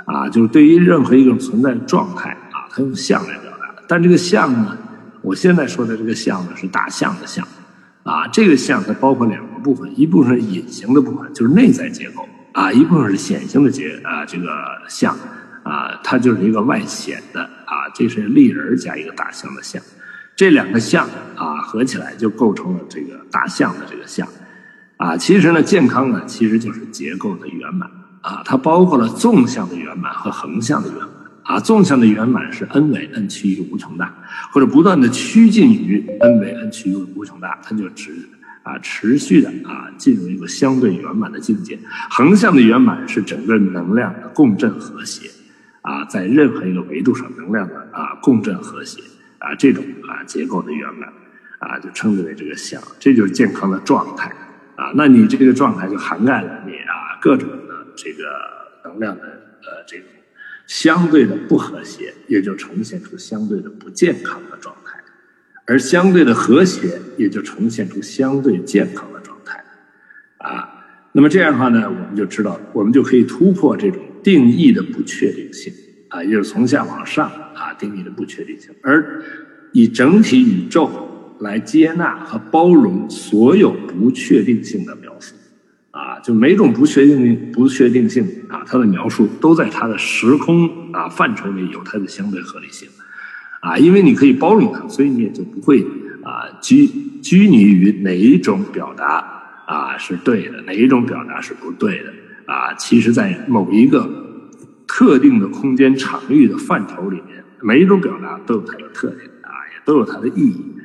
[0.04, 3.72] 啊，就是对于任何一种存在的状态啊，它用相来表达。
[3.86, 4.76] 但这个相呢，
[5.22, 7.46] 我现在说的这个相呢，是大象的象。
[8.02, 14.48] 啊，这个相它包括两个部分，一部分是隐形的部分，就是内在结构啊；一部分是显性的结啊，这个
[14.88, 15.16] 相
[15.62, 17.86] 啊，它就是一个外显的啊。
[17.94, 19.80] 这是立人加一个大象的象，
[20.42, 24.26] 这两个象啊合起来就构成了这个大象的这个象。
[24.96, 27.88] 啊，其实呢，健康呢，其实就是结构的圆满。
[28.22, 31.08] 啊，它包括了纵向的圆满和横向的圆满。
[31.44, 34.12] 啊，纵向的圆满是 n 维 n 趋于无穷大，
[34.50, 38.10] 或者不断的趋近于 n 维 n 趋于无穷大，它就只
[38.64, 41.78] 啊持续的啊进入一个相对圆满的境界。
[42.10, 45.30] 横向的圆满是整个能量的共振和谐，
[45.82, 49.00] 啊，在任何一个维度上能量的啊共振和谐
[49.42, 51.12] 啊这种啊结构的圆满
[51.58, 54.30] 啊，就称之为这个相，这就是健康的状态
[54.76, 54.92] 啊。
[54.94, 58.22] 那你这个状态就涵盖了你啊各种的这个
[58.84, 60.06] 能量的呃这种
[60.66, 64.98] 相对的不和谐，也就呈现出相对的不健康的状态，
[65.66, 69.62] 而相对的和谐也就呈现出相对健康的状态
[70.38, 70.84] 啊。
[71.12, 74.00] 那么这样的话呢，我们就知道，我们就可以突破这种。
[74.22, 75.72] 定义的不确定性
[76.12, 79.24] 啊，也就是从下往上啊定义的不确定性，而
[79.72, 80.90] 以整体宇宙
[81.40, 85.34] 来接纳和包容所有不确定性的描述
[85.90, 92.86] 啊，就每种不确定性不确定性啊，它的描述都在它的时空啊范畴里有它的相对合理性
[93.60, 95.82] 啊，因为你可以包容它，所以你也就不会
[96.22, 96.86] 啊拘
[97.22, 102.12] 拘泥于哪一种表达啊是对的，哪一种表达是不对的。
[102.44, 104.21] 啊，其实，在某一个
[104.94, 110.76] 特定的空间场域的范畴里面，每一种表达都有它的特点啊，也都有它的意义。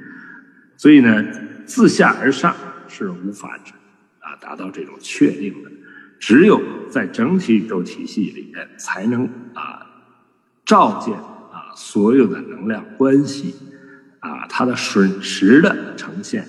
[0.78, 1.22] 所以呢，
[1.66, 2.56] 自下而上
[2.88, 3.60] 是无法
[4.20, 5.70] 啊达到这种确定的，
[6.20, 9.86] 只有在整体宇宙体系里面，才能啊
[10.64, 13.56] 照见啊所有的能量关系
[14.20, 16.48] 啊它的瞬时的呈现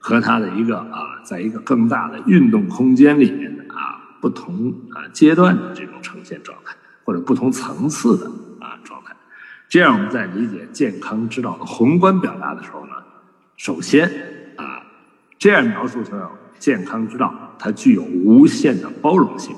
[0.00, 4.02] 和它的一个啊，在一个更大的运动空间里面的啊。
[4.18, 6.74] 不同啊阶段的这种呈现状态，
[7.06, 8.26] 或者不同层次的
[8.58, 9.14] 啊状态，
[9.68, 12.94] 这样我们在理解健康之道的宏观表达的时候呢，
[13.56, 14.10] 首先
[14.56, 14.82] 啊
[15.38, 16.22] 这样描述出来
[16.58, 19.54] 健康之道，它具有无限的包容性，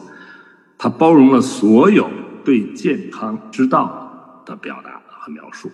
[0.77, 2.11] 它包容了所有
[2.45, 5.71] 对健康之道的表达和描述，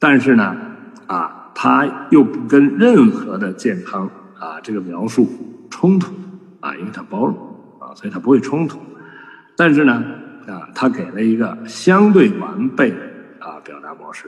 [0.00, 0.56] 但是呢
[1.06, 5.30] 啊它又不跟任何的健康啊这个描述
[5.70, 6.12] 冲突
[6.58, 7.36] 啊，因为它包容
[7.78, 7.94] 啊。
[7.94, 8.80] 所以它不会冲突，
[9.56, 10.02] 但是呢，
[10.50, 12.96] 啊，他给了一个相对完备的
[13.38, 14.26] 啊表达模式，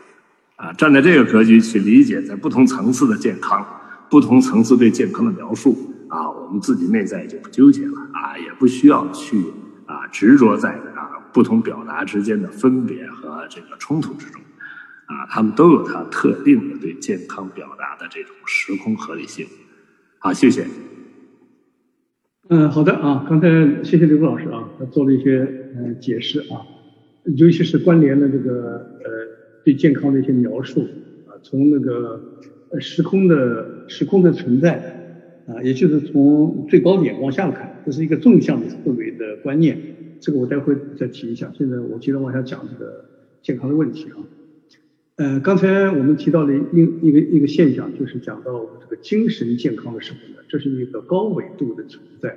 [0.56, 3.66] 啊，站在这个格局去理解，在不同层次的健康，
[4.08, 5.76] 不同层次对健康的描述，
[6.08, 9.42] 啊，我们自己内在就不纠结了，啊，也不需要去
[9.86, 14.40] 啊执着在啊不同表达之间的分别和这个冲突之中，
[15.06, 19.46] 啊，他们都有它特定的对健康表达的这种时空合理性，
[20.18, 20.66] 好，谢谢。
[22.48, 23.48] 嗯，好的啊，刚才
[23.82, 26.66] 谢谢刘老师啊，他做了一些嗯解释啊，
[27.36, 29.10] 尤其是关联的这个呃
[29.64, 30.82] 对健康的一些描述
[31.26, 32.20] 啊，从那个
[32.80, 39.78] 时空的时空的存在啊，也就是从最高点往下看，这是一个纵向的思维的观念，
[40.20, 41.52] 这个我待会再提一下。
[41.56, 43.04] 现在我接着往下讲这个
[43.42, 44.16] 健康的问题啊。
[45.16, 52.36] 呃，刚才我们提到了一一个一个现象，就是讲到这个精神健康的时候呢，这是一个高纬度的存在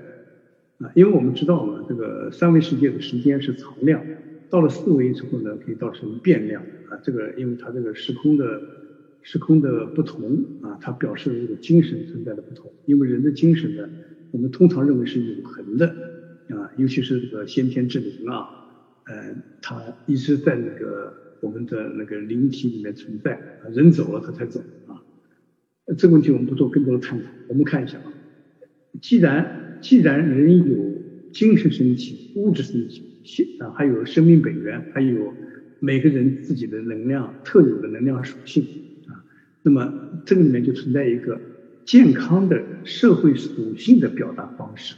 [0.80, 4.04] 啊，因为我们知道嘛，这个三维世界的时间是常量，
[4.50, 8.62] 到了四维之后呢，可以到成变量啊，这个因为它这个时空的
[9.22, 13.88] 时空的不同啊，它表示了这个精神存在的不同，因为人的精神呢，
[14.32, 15.88] 我们通常认为是永恒的
[16.50, 18.50] 啊，尤其是这个先天之灵啊，
[19.06, 21.14] 呃，它一直在那个。
[21.42, 24.98] 我们的那个灵体里面存在啊，人走了它才走啊。
[25.96, 27.30] 这个问题我们不做更多的探讨。
[27.50, 28.12] 我们看一下啊，
[29.00, 31.00] 既然既然人有
[31.32, 35.32] 精神身体、物质身体，啊还有生命本源，还有
[35.80, 38.64] 每个人自己的能量特有的能量属性
[39.06, 39.22] 啊，
[39.62, 39.94] 那么
[40.26, 41.40] 这个里面就存在一个
[41.86, 44.96] 健康的社会属性的表达方式，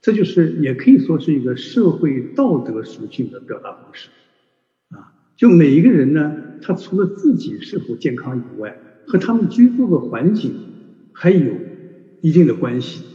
[0.00, 4.10] 这就是也可以说是一个社会道德属性的表达方式。
[4.90, 10.54] 啊就每一个人呢，他除了自己是否健康以外，和他们居住的环境
[11.12, 11.52] 还有
[12.20, 13.09] 一定的关系。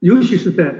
[0.00, 0.74] 尤其是在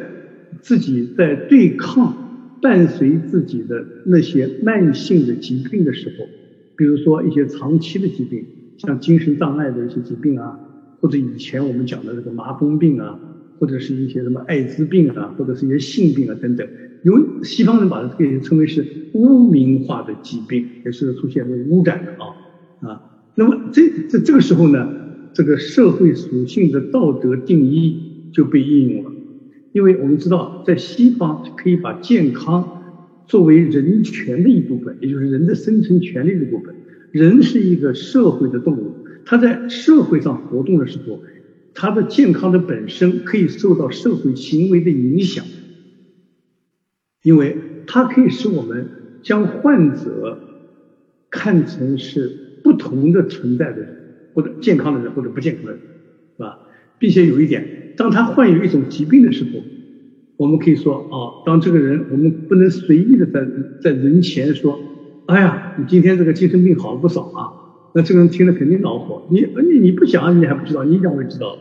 [0.61, 6.27] 自己在对抗伴随自己的那些慢性的疾病的时候，
[6.77, 8.45] 比如说一些长期的疾病，
[8.79, 10.59] 像精神障碍的一些疾病啊，
[11.01, 13.19] 或者以前我们讲的这个麻风病啊，
[13.59, 16.67] 或者是一些什么艾滋病啊，或者是一些性病啊等等。
[17.03, 23.03] 由西方人把这个称为是污名化的疾病，也是出现为污染的啊啊。
[23.35, 24.89] 那么这这这个时候呢，
[25.33, 28.06] 这个社会属性的道德定义
[28.37, 29.17] 就被应用了。
[29.73, 32.75] 因为我们知道，在西方可以把健康
[33.27, 36.75] 作为人权的一部分，也就是人的生存权利的部分。
[37.11, 41.23] 人是一个社会的动物，他在社会上活动的时候，
[41.73, 45.47] 他的健康的本身可以受到社会行为的影响。
[47.23, 50.47] 因为它可以使我们将患者
[51.29, 53.99] 看成是不同的存在的人，
[54.33, 55.81] 或者健康的人，或者不健康的人，
[56.37, 56.61] 是吧？
[56.99, 59.63] 并且有一点，当他患有一种疾病的时候，
[60.37, 63.47] 我们可以说啊，当这个人，我们不能随意的在
[63.83, 64.79] 在人前说，
[65.27, 67.49] 哎呀，你今天这个精神病好了不少啊，
[67.95, 69.27] 那这个人听了肯定恼火。
[69.31, 71.59] 你你你不讲，你还不知道，你一讲我也知道了，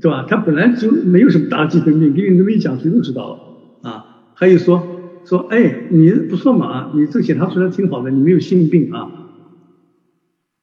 [0.00, 0.24] 对吧？
[0.26, 4.04] 他本来就没有什么大精神病，给你这么一讲，谁都知道了啊。
[4.34, 4.82] 还有说
[5.26, 9.19] 说，哎，你不错嘛，你这检查出来挺好的，你没有性病啊。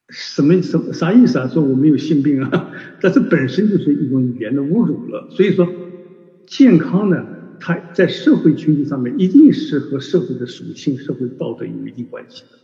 [0.08, 1.48] 什么什么啥意思啊？
[1.48, 2.70] 说我没有性病啊？
[3.00, 5.26] 但这本身就是一种语言的侮辱了。
[5.30, 5.74] 所以说。
[6.50, 7.26] 健康呢，
[7.58, 12.56] 它在社会群体上面一定是和社会的属性、社会道德有一定关系的，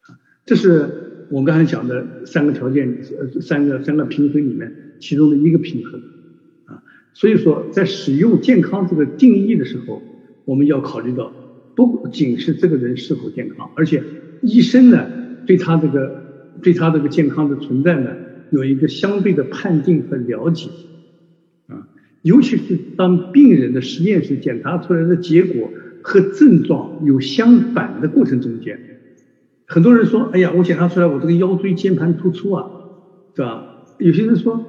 [0.00, 6.02] 啊，这是我刚才讲的三个条件，呃，三个三个平衡里面其中的一个平衡，
[6.64, 6.82] 啊，
[7.12, 10.02] 所以说在使用健康这个定义的时候，
[10.46, 11.34] 我们要考虑到
[11.74, 14.02] 不仅是这个人是否健康，而且
[14.40, 15.10] 医生呢
[15.44, 16.21] 对他这个
[16.60, 18.16] 对他这个健康的存在呢
[18.50, 20.70] 有一个相对的判定和了解
[21.68, 21.86] 啊。
[22.22, 25.70] 尤其是当病人的实验室检查出来的结果
[26.02, 28.78] 和症状有相反的过程中间，
[29.66, 32.66] 很多人说：“哎呀，我检查出来我这个腰椎间盘突出啊，
[33.34, 34.60] 对吧？”有些人说，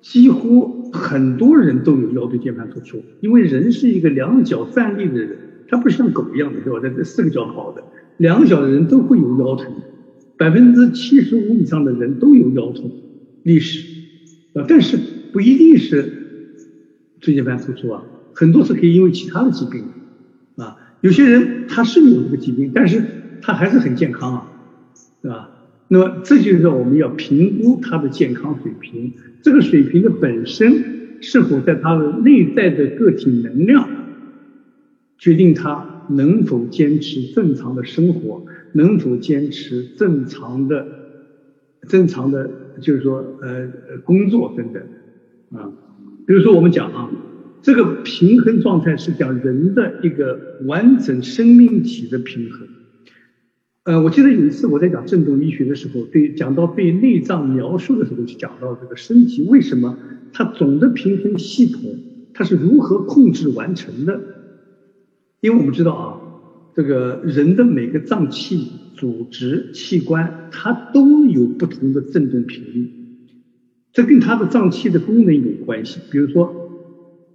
[0.00, 5.36] 几乎很多人都有腰椎间盘突出，因为人是一个两脚站立的人，
[5.68, 6.80] 他不是像狗一样的，对吧？
[6.80, 7.82] 在这四个脚跑的，
[8.16, 9.72] 两脚的人都会有腰疼，
[10.38, 12.90] 百分之七十五以上的人都有腰痛
[13.42, 13.86] 历史
[14.54, 14.96] 啊，但是
[15.32, 16.14] 不一定是。
[17.20, 19.82] 椎间盘突出啊，很多是可以因为其他的疾病
[20.54, 23.02] 啊，有些人他是有这个疾病，但是
[23.42, 24.52] 他还是很健康啊，
[25.20, 25.50] 对吧？
[25.88, 33.88] 那么这就是我们要评估他的健康水平，这个水平的本身是否在他的内在的个体能量，
[35.18, 40.86] 决定他能否坚持正常的生活，能否坚持正常的、
[41.88, 43.68] 正常的，就是说呃
[44.04, 44.82] 工作等等
[45.52, 45.70] 啊。
[46.26, 47.10] 比如说，我们讲啊，
[47.62, 52.68] 这个平衡状态是讲人的一个完整生命体的平衡。
[53.84, 59.96] 呃，我记得有一次我在讲振动医学的时候，对讲到对内脏描述的时候，就讲到这个身体为什么
[60.32, 61.82] 它总的平衡系统
[62.34, 64.20] 它是如何控制完成的？
[65.40, 66.20] 因为我们知道啊，
[66.74, 72.90] 这个人的每个脏器、组织、器官，它都有不同的振动频率。
[73.92, 76.00] 这跟它的脏器的功能有关系。
[76.10, 76.52] 比如说，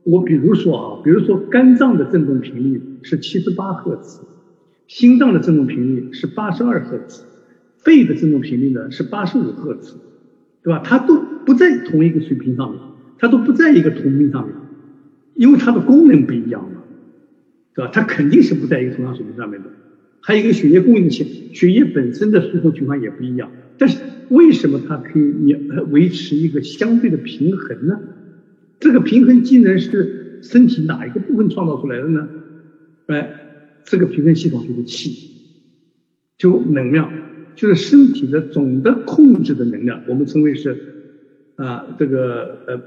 [0.04, 4.22] 我比如说啊，比如说肝脏的振动频率是七十八赫兹，
[4.88, 7.24] 心脏的振动频率是八十二赫兹，
[7.78, 9.96] 肺的振动频率呢是八十五赫兹，
[10.62, 10.82] 对吧？
[10.84, 12.80] 它都不在同一个水平上面，
[13.18, 14.54] 它都不在一个同频上面，
[15.36, 16.83] 因为它的功能不一样嘛，
[17.76, 17.92] 对吧？
[17.94, 19.70] 它肯定是不在一个同样水平上面的。
[20.22, 23.98] 还有一个血液供应器，血液本身的输送循环也不一样，但是。
[24.30, 25.54] 为什么它可以你
[25.92, 28.00] 维持一个相对的平衡呢？
[28.80, 32.28] 这个平衡机能是身体哪一个部分创造出来的呢？
[33.08, 33.30] 哎，
[33.84, 35.30] 这个平衡系统就是气，
[36.38, 37.12] 就能量，
[37.54, 40.78] 就是身体的总的控制的能量，我们称为是
[41.58, 42.82] 啊这个呃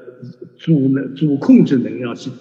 [0.56, 2.38] 主能主控制能量系统。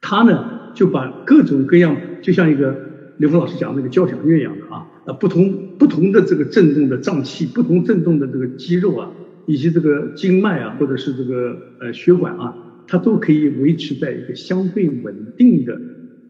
[0.00, 2.76] 它呢就把各种各样，就像一个
[3.16, 4.86] 刘峰老师讲那个交响乐一样的啊。
[5.06, 9.10] 啊，不同不同的这个振动的脏器，不同振动的这个肌肉啊，
[9.46, 15.80] 以及这个经脉啊，或者是这个呃血管啊，它都可以维持在一个相对稳定的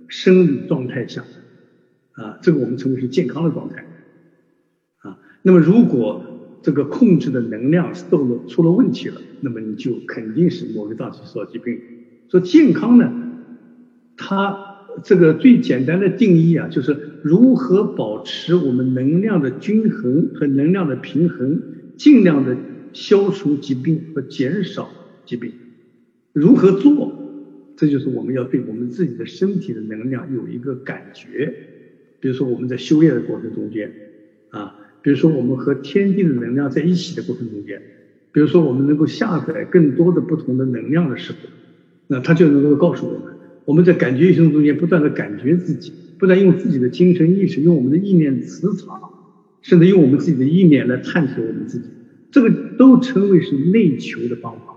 [0.08, 1.24] 生理状态下，
[2.12, 3.86] 啊，这个我们称为是健康的状态，
[4.98, 6.22] 啊，那么如果
[6.62, 11.80] 这个控制的能量受了出了问题了，那么你就肯定是某个脏器受到疾病。
[12.30, 13.25] 说健康呢，
[14.16, 14.56] 它。
[15.04, 21.60] 这个最简单的定义啊，就是如何保持我们能量的均衡和能量的平衡，
[21.98, 22.56] 尽量的
[22.94, 24.90] 消除疾病和减少
[25.26, 25.52] 疾病。
[26.32, 27.12] 如何做？
[27.76, 31.52] 这就是我们要对我们自己的身体的能量有一个感觉。
[32.18, 33.92] 比如说我们在修炼的过程中间
[34.48, 37.82] 啊，比如说我们和天地的能量在一起的过程中间，
[38.32, 41.38] 比如说我们能够下载更多的不同的能量的时候，
[42.06, 43.35] 那它就能够告诉我们。
[43.66, 49.10] 我们在感觉一生中间不断的感觉自己，不断用自己的精神意识，用我们的意念磁场，
[49.60, 51.86] 甚至用我们自己的意念来探索我们自己，
[52.30, 52.48] 这个
[52.78, 54.76] 都称为是内求的方法。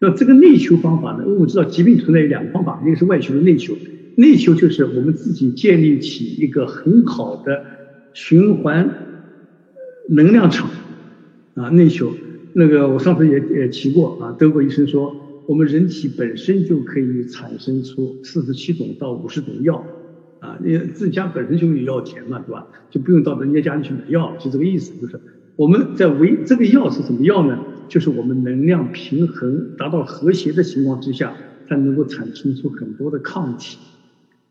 [0.00, 1.24] 那这个内求方法呢？
[1.24, 3.76] 因为我知道疾病存在于两个方法，一个是外求的内求，
[4.16, 7.64] 内求就是我们自己建立起一个很好的
[8.12, 8.90] 循环
[10.08, 10.68] 能量场
[11.54, 12.12] 啊，内求。
[12.54, 15.14] 那个我上次也也提过啊，德国医生说。
[15.50, 19.84] 我们人体本身就可以产生出四十七种到五十种药，
[20.38, 22.68] 啊，你自家本身就有药田嘛，对吧？
[22.88, 24.96] 就不用到人家家里去买药，就这个意思。
[25.00, 25.20] 就是
[25.56, 27.64] 我们在为这个药是什么药呢？
[27.88, 31.36] 就是我们能量平衡达到和谐的情况之下，
[31.66, 33.80] 它能够产生出很多的抗体，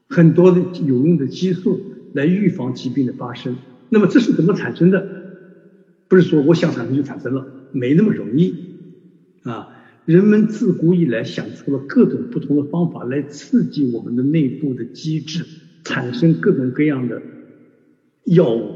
[0.09, 3.55] 很多的有用的激素来预防疾病的发生。
[3.87, 5.07] 那么这是怎么产生的？
[6.09, 8.53] 不是说我想产生就产生了，没那么容易
[9.43, 9.69] 啊。
[10.09, 15.45] 人们自古以来想出了各种不同的方法来刺激我们的内部的机制，
[15.83, 17.21] 产生各种各样的
[18.23, 18.73] 药物，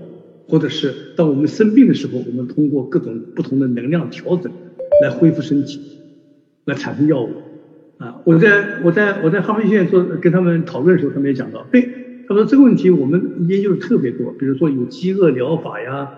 [0.47, 4.51] 或者是当我们生病的时候，我们通过各种不同的能量调整
[5.01, 5.79] 来恢复身体，
[6.65, 7.31] 来产生药物。
[7.97, 11.81] 啊，我在我在我在哈佛医院做跟他们讨论的时候，他们也讲到，对，
[12.27, 16.11] 他说这个问题我们研究的特别多，比如说有饥饿疗法呀，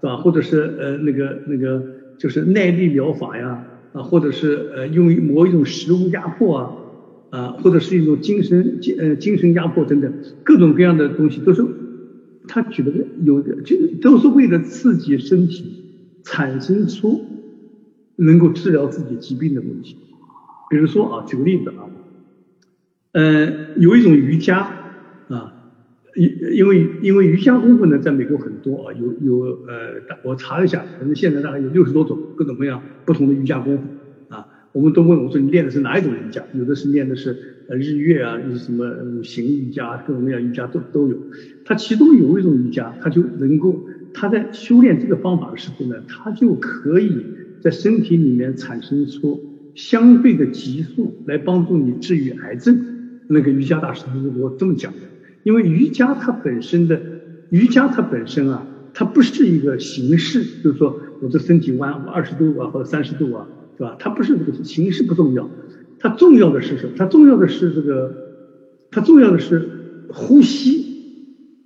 [0.00, 0.18] 是吧？
[0.18, 1.82] 或者是呃那个那个
[2.20, 3.66] 就是耐力疗法呀。
[3.92, 6.72] 啊，或者是呃用某一种食物压迫啊，
[7.30, 10.12] 啊，或者是一种精神精呃精神压迫等等，
[10.44, 11.64] 各种各样的东西都是
[12.48, 12.92] 他举的
[13.24, 15.64] 有就都是为了刺激身体
[16.24, 17.24] 产生出
[18.16, 19.96] 能够治疗自己疾病的东西。
[20.70, 21.86] 比如说啊，举个例子啊，
[23.12, 24.76] 呃，有一种瑜伽。
[26.20, 33.84] 因因为因为瑜伽功夫呢，在美国很多啊，有有呃，我查了一下，反正现在大概有六十多种各种各样不同的瑜伽功夫
[34.28, 34.46] 啊。
[34.72, 36.44] 我们都问我说你练的是哪一种瑜伽？
[36.52, 37.34] 有的是练的是
[37.68, 41.16] 呃日月啊，什么五行瑜伽，各种各样瑜伽都都有。
[41.64, 43.80] 它其中有一种瑜伽，它就能够
[44.12, 47.24] 他在修炼这个方法的时候呢，他就可以
[47.62, 49.40] 在身体里面产生出
[49.74, 52.76] 相对的激素来帮助你治愈癌症。
[53.26, 54.98] 那个瑜伽大师他是我这么讲的。
[55.42, 57.06] 因为瑜伽它本身的
[57.48, 63.96] 瑜伽它本身啊，它不是一个形式，就是说我的身体弯二十度啊或者三十度啊，是吧？
[63.98, 65.54] 它不是这个形式不重要，
[65.98, 66.92] 它重要的是什么？
[66.96, 68.18] 它重要的是这个，
[68.90, 69.72] 它重要的是
[70.06, 70.92] 呼吸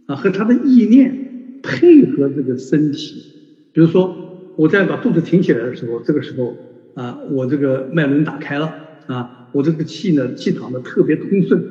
[0.07, 1.23] 啊和他的意念
[1.63, 3.25] 配合这个身体。
[3.73, 4.23] 比如说
[4.55, 6.61] 我在把肚子挺起来的时候，这个时候
[6.95, 11.71] 啊我这个脉轮打开了啊，我这个气呢气场呢特别通顺。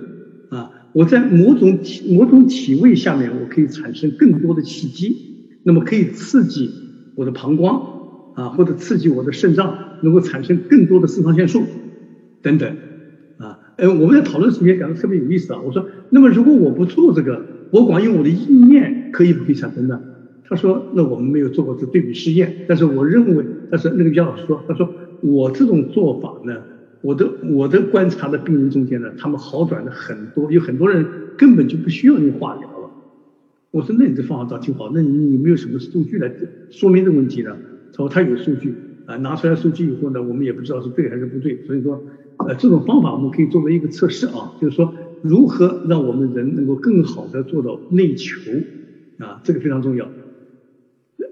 [0.93, 5.17] 我在某种体某种体位下面，我可以产生更多的气机，
[5.63, 6.69] 那么可以刺激
[7.15, 7.83] 我的膀胱
[8.33, 11.65] 啊，或者刺激我的肾脏，能够产生更多的肾上腺素
[12.43, 12.77] 等等
[13.37, 13.57] 啊。
[13.77, 15.61] 呃，我们在讨论时间讲的特别有意思啊。
[15.61, 19.99] 我说，那么如果我不做这个，我光用我的意念，可以不可以产生呢？
[20.43, 26.65] 他说，那我们没有做过这对比试验，但是我认为，但是那个姜老师说，他说我这种做法呢。
[27.03, 32.93] 我的我的观察的病人中间呢，他们好转的很多，有很多人根本就不需要用化疗了。
[33.71, 36.33] 我说那你这方法倒挺好，那你有没有什么数据来
[36.69, 37.59] 说明这个问题呢？
[37.91, 41.61] 他说他有数据啊，拿出来数据以后呢，我们也不知道是对还是不对。
[41.63, 42.05] 所以说，
[42.37, 48.69] 呃，这种方法我们可以作为一个测试啊，就是说如何让我们人能够更好的做到内求
[49.17, 50.13] 啊，这个非常重要。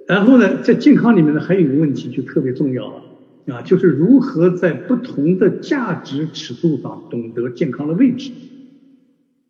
[0.05, 3.10] 然后呢，在健康里面呢，还有一个问题就特别重要了。
[3.51, 8.31] 啊就是如何在不同的价值尺度上懂得健康的位置，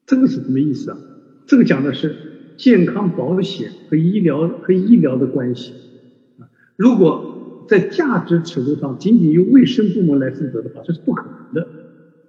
[0.06, 1.02] 这个是什么意思啊？
[1.46, 2.24] 这个讲的是
[2.58, 5.74] 健康保险和医疗和医疗的关系
[6.38, 6.48] 啊。
[6.76, 7.36] 如果
[7.68, 11.72] 在价值尺度上仅仅由卫生部门来负责的话，这是不可能的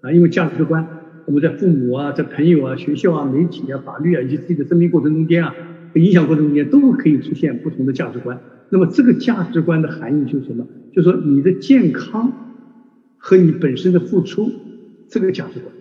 [0.00, 0.12] 啊。
[0.12, 0.90] 因为价值观，
[1.24, 5.56] 我们在父母啊、在朋友啊、学校啊、媒体啊、法律啊以及自己的生命过程中间啊、
[5.95, 8.40] 影响过程中间，都可以出现不同的价值观。
[8.70, 10.66] 那么这个价值观的含义就是什么？
[10.93, 12.32] 就是说你的健康
[13.18, 14.51] 和你本身的付出
[15.09, 15.74] 这个价值观。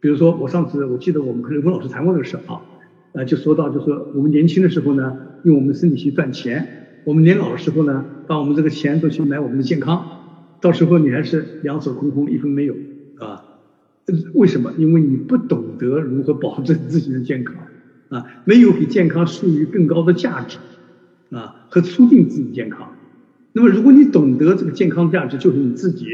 [0.00, 2.60] 比如说我上次我记得我们跟温老师谈过这个事啊，
[3.12, 6.62] 呃就说到就是说我们年轻的时候呢，用我们的身体去赚钱；
[7.04, 10.04] 我们年老的时候呢，把我们这个钱都去买我们的健康。
[10.60, 12.74] 到时候你还是两手空空，一分没有
[13.18, 13.44] 啊？
[14.34, 14.72] 为什么？
[14.76, 17.56] 因为你不懂得如何保证自己的健康
[18.08, 20.58] 啊，没有比健康赋予更高的价值。
[21.30, 22.92] 啊，和促进自己健康。
[23.52, 26.06] 那么，如果你懂得这个健康价值，就是你自己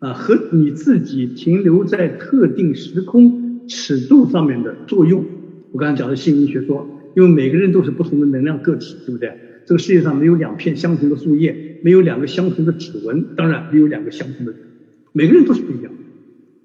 [0.00, 5.24] 啊和你自己停留在特定时空尺度上面的作用。
[5.70, 9.32] 我刚才讲的心理学说，因为每个人都是不同的能量个体，对不对？
[9.64, 14.60] 这个世界上没有两片相同的树叶，没有两个相同的指纹，当然没有两个相同的人。
[15.12, 15.92] 每个人都是不一样，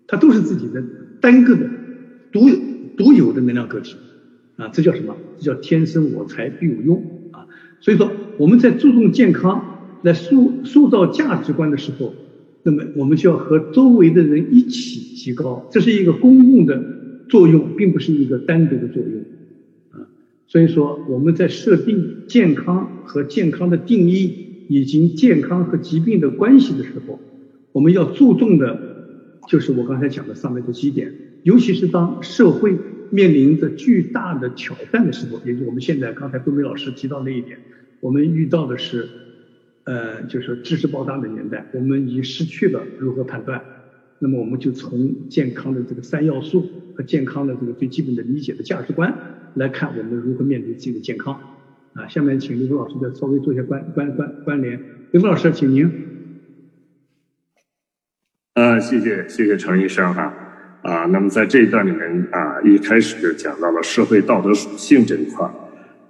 [0.07, 0.83] 他都是自己的
[1.21, 1.69] 单个的
[2.31, 2.55] 独有
[2.97, 3.97] 独有的能量个体
[4.57, 5.15] 啊，这叫什么？
[5.37, 7.47] 这叫天生我材必有用啊。
[7.79, 12.13] 所以说，我们在注重健康、来塑塑造价值观的时候，
[12.63, 16.83] 那么我们就要和周围的人一起提高，这是一个公共的
[17.29, 19.21] 作用，并不是一个单独的作用
[19.91, 20.09] 啊。
[20.47, 27.19] 所以说，我们在设定健康和健康的定义，以及健康和疾病的关系的时候，
[27.73, 28.79] 我们要注重的，
[29.47, 32.75] 就是我刚才讲的上面这几点，尤其是当社会。
[33.09, 37.59] 面临着巨大的挑战的时候，也就我们现在刚才杜梅老师提到那一点，
[37.99, 39.07] 我们遇到的是，
[39.85, 43.61] 呃，就是知识爆炸的年代，我们已经失去了如何判断，
[44.19, 49.13] 那么我们就从健康的这个三要素和健康的这个最基本的理解的价值观
[49.55, 51.39] 来看，我们如何面对自己的健康。
[51.93, 54.79] 啊，下面请刘峰老师再稍微做一下关关关关联。
[55.11, 55.91] 刘峰老师，请您。
[58.53, 60.46] 呃，谢谢谢谢程医生哈。
[60.81, 65.49] 啊那么在这一段里面啊，一开始就讲到了社会道德属性这一块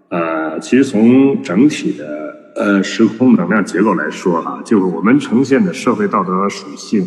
[0.10, 7.06] 呃，其实从整体的呃时空能量结构来说哈，就是我们呈现的社会道德属性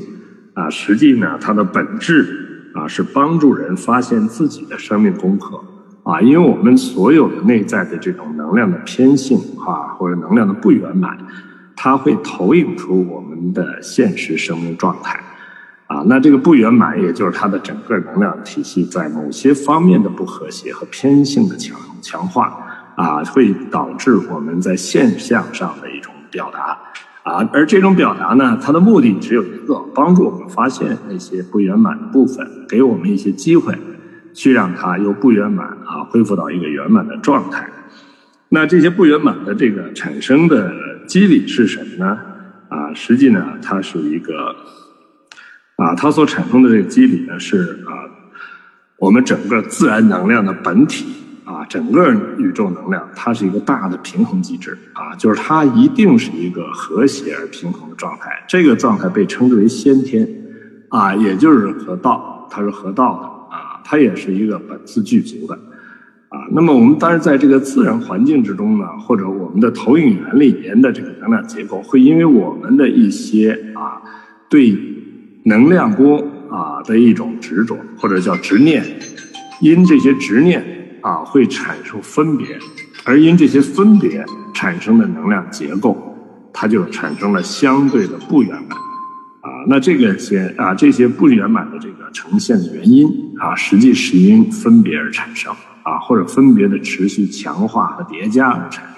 [0.55, 5.61] 啊，实际呢它的本质啊是帮助人发现自己的生命功课。
[6.03, 11.17] 啊，因为我们所有的内在的这种能量的偏性啊，或者能量的不圆满，
[11.77, 15.21] 它会投影出我们的现实生命状态。
[15.91, 22.57] 啊，那这个不圆满，也就是它的整个能量体系在某些方面的不和谐和偏性的强强化，
[22.95, 26.79] 啊，会导致我们在现象上的一种表达。
[27.25, 33.77] 啊，而这种表达呢，它的目的只有一个，帮助我们发现那些不圆满的部分，给我们一些机会。
[34.33, 37.69] 去让它由不圆满啊恢复到一个圆满的状态。
[38.51, 40.73] 那这些不圆满的这个产生的
[41.05, 42.17] 机理是什么呢？
[42.69, 44.55] 啊，实际呢，它是一个
[45.81, 48.05] 啊，它所产生的这个机理呢是啊，
[48.99, 51.07] 我们整个自然能量的本体
[51.47, 58.45] 啊，整个宇宙能量，它是一个大的平衡机制啊，就是它一定是一个和谐而平衡的状态。
[58.47, 60.29] 这个状态被称之为先天
[60.91, 63.81] 啊，也就是合道，它是合道的啊。
[63.83, 65.55] 它也是一个本自具足的，
[66.29, 73.97] 啊，那么我们当然在这个自然环境之中呢，或者我们的投影原里面的这个能量结构，会因为我们的一些啊
[74.51, 74.71] 对
[75.51, 76.17] 能量波
[76.49, 78.85] 啊的一种执着或者叫执念，
[79.61, 80.65] 因这些执念
[81.03, 82.57] 啊会产生分别，
[83.05, 84.25] 而因这些分别
[84.55, 86.17] 产生的能量结构，
[86.53, 88.79] 它就产生了相对的不圆满。
[89.41, 93.09] 啊，那这个些啊，这些不圆满的这个呈现的原因
[93.41, 98.90] 啊，实际是因分别而产生啊，或者分别的持续强化和叠加而产生。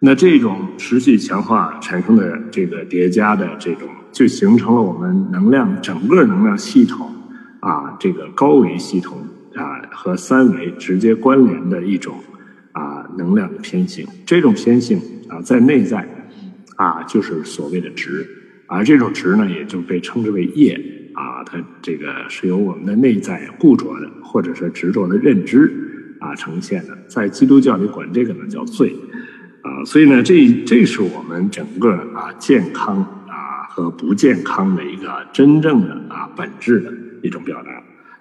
[0.00, 7.10] 那这种持续强化产生的这个叠加的这种，就形成了我们能量整个能量系统
[7.58, 9.18] 啊，这个高维系统
[9.56, 12.14] 啊和三维直接关联的一种
[12.70, 14.06] 啊能量的偏性。
[14.24, 16.08] 这种偏性啊，在内在
[16.76, 18.24] 啊，就是所谓的值。
[18.68, 20.80] 而这种执呢，也就被称之为业
[21.14, 26.96] 啊，它这个是由我们的内在固着的，或者是执着的认知啊呈现的。
[27.08, 28.94] 在基督教里管这个呢叫罪
[29.62, 32.96] 啊，所以呢，这这是我们整个啊健康
[33.28, 36.92] 啊和不健康的一个真正的啊本质的
[37.22, 37.70] 一种表达。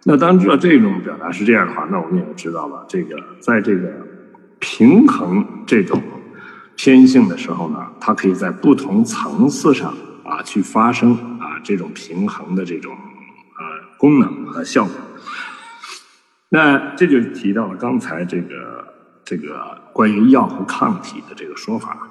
[0.04, 3.92] 那当知道这种表达是这样的话，那我们也知道了，这个在这个
[4.60, 6.02] 平衡这种
[6.76, 9.94] 偏性的时候呢，它可以在不同层次上。
[10.28, 14.94] 啊，去发生啊这种平衡的这种呃功能和效果，
[16.50, 22.08] 那这就提到了刚才这个这个关于药和抗体的这个说法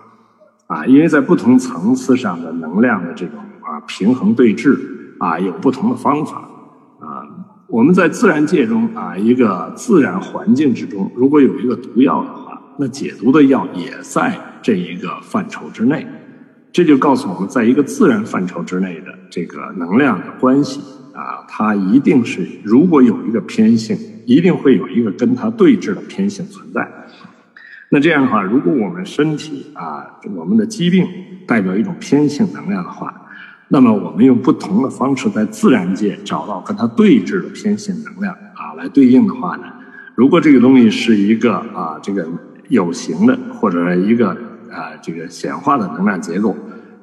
[0.66, 4.76] 啊，因为在不同层次上的能量的这种啊平衡对峙
[5.20, 6.38] 啊有不同的方法
[6.98, 7.22] 啊，
[7.68, 16.04] 我们在自然界中啊一个自然环境之中，如果有一个毒药的话，那解毒的药也在这一个范畴之内。
[16.72, 20.80] 这就告诉我们，在一个自然范畴之内的这个能量的关系
[21.14, 26.90] 啊，它一定是如果有一个偏性，一定会有一个跟它对峙的偏性存在。
[27.90, 31.06] 那这样的话，如果我们身体啊，我们的疾病
[31.46, 33.14] 代表一种偏性能量的话，
[33.68, 39.64] 那么我们用不同的方式在自然界找到跟它对峙的偏性能量啊，来对应的话呢，
[40.14, 42.26] 如果这个东西是一个啊，这个
[42.68, 44.36] 有形的或者一个。
[44.68, 46.54] 啊，这个显化的能量结构，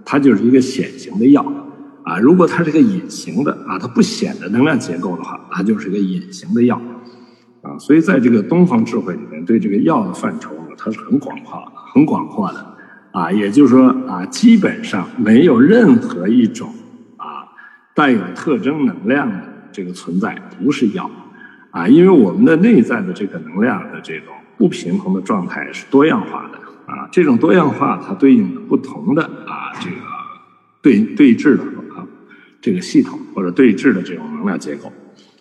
[0.05, 1.43] 它就是一个显形的药
[2.03, 2.19] 啊。
[2.19, 6.79] 如果它是个隐形的啊，它不显的能量结构的话，它就是一个隐形的药
[7.61, 7.79] 啊。
[7.79, 10.51] 所以在这个东方智慧里面，对这个药的范畴，
[10.83, 12.75] 它是很广阔、很广阔的
[13.11, 13.31] 啊。
[13.31, 16.67] 也就是说啊，基本上没有任何一种
[17.15, 17.47] 啊
[17.93, 19.39] 带有特征能量的
[19.71, 21.09] 这个存在不是药
[21.71, 26.59] 啊，因为我们的内在的这个能量的这种不平衡的状态是多样化的。
[26.85, 29.95] 啊，这种多样化，它对应的不同的啊，这个
[30.81, 31.63] 对对峙的
[31.95, 32.05] 啊，
[32.59, 34.91] 这个系统或者对峙的这种能量结构，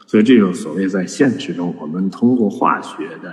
[0.07, 3.31] 所以这种所谓在现实中，我们通过化学的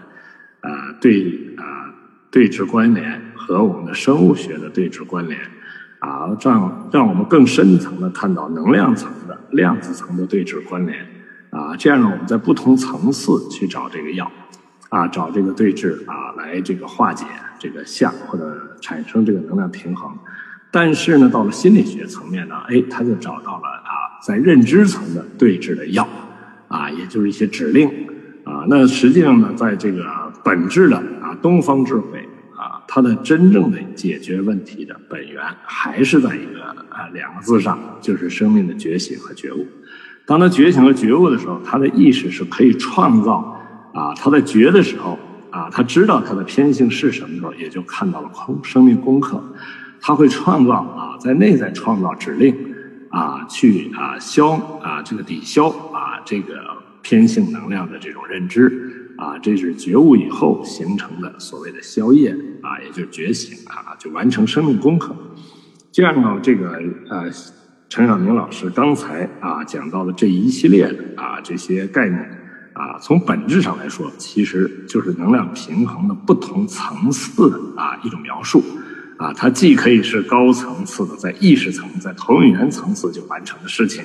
[0.62, 1.89] 啊对啊
[2.32, 5.40] 对峙关联和我们的生物学的对峙关联
[6.00, 11.00] 啊，让让我们更深层的看到能量层的量子层的对峙关联
[11.50, 14.32] 啊，这样呢，我们在不同层次去找这个药
[14.90, 17.26] 啊，找这个对峙啊，来这个化解。
[17.62, 20.10] 这个相或者产生这个能量平衡，
[20.72, 26.08] 但是呢，到了心理学层面呢，哎，他就找到了啊，在认知层的对峙的药
[26.70, 27.90] 啊，也就是一些指令
[28.46, 28.64] 啊。
[28.70, 30.06] 那实际上呢，在这个
[30.42, 31.04] 本质的
[31.42, 39.66] 东方智慧啊，它的真正的解决问题的本源还是在一个啊两个字上，就是生命的觉醒和觉悟。
[40.26, 43.60] 当他觉醒和觉悟的时候，他的意识是可以创造
[43.94, 45.18] 啊，他在觉的时候
[45.50, 49.42] 啊，他知道他的偏性是什么时候，也就看到了空生命功课，
[50.00, 52.56] 他会创造啊，在内在创造指令
[53.10, 54.52] 啊，去啊消
[54.84, 56.54] 啊这个抵消啊这个
[57.02, 65.16] 偏性能量的这种认知啊，这是觉悟以后形成的所谓的消业啊，也就是觉醒啊，就完成生命功课。
[65.92, 67.30] 这样呢，这个呃。
[67.92, 72.20] 陈晓明老师刚才啊讲到的这一系列的啊这些概念
[72.74, 78.64] 啊，从本质上来说，其实就是能量平衡的不同层次的啊一种描述
[79.18, 79.34] 啊。
[79.34, 84.04] 它既可以是高层次的，在意识层、在投影源层次就完成的事情，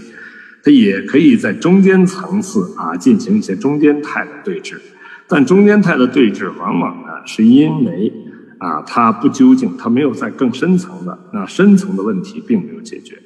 [0.62, 4.81] 它也可以在中间层次啊进行一些中间态的对峙。
[5.29, 8.12] 但中间态的对峙，往往呢是因为
[8.59, 13.18] 啊它不究竟，它没有在更深层的那深层的问题并没有解决。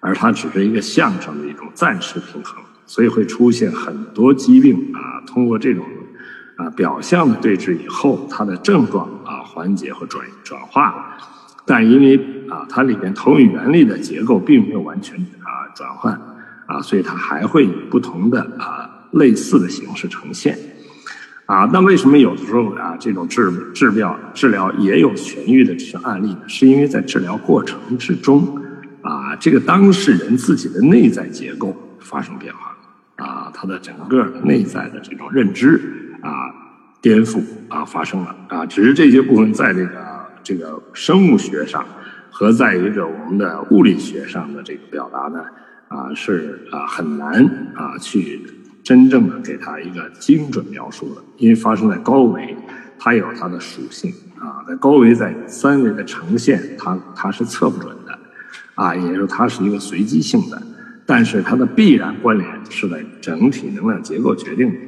[0.00, 5.22] 而它只是一个相上的一种暂时平衡，所以会出现很多疾病啊。
[5.24, 5.84] 通过这种
[6.56, 11.16] 啊表象的对峙以后，它的症状啊缓解和转转化，
[11.64, 12.16] 但因为
[12.50, 16.20] 啊它里边投影原理的结构并没有完全啊转换
[16.66, 20.58] 啊，所以它还会以不同的啊类似的形式呈现
[21.46, 21.68] 啊。
[21.72, 26.40] 那为什么有的时候啊这种治治疗治疗也有痊愈的这些案例呢？
[26.46, 28.58] 是因为在治疗过程之中。
[29.04, 32.76] 啊，这个当事人自己的内在结构发生变化，
[33.16, 35.74] 啊，他的整个内在的这种认知
[36.22, 36.30] 啊
[37.00, 41.84] 颠覆啊发生了啊，只是这些部分在这个这个生物学上
[42.30, 45.40] 和在一个我们的物理学上的这个表达呢
[45.88, 48.40] 啊是啊很难啊去
[48.82, 52.56] 真正的给他一个精准描述的，因为发生在高维，
[52.98, 58.18] 它有它的属性啊，在高维在三维的呈现，它它是测不准的。
[58.74, 60.60] 啊，也就是它是一个随机性的，
[61.04, 64.78] 但是它的必然关联是在整体能量结构决定的。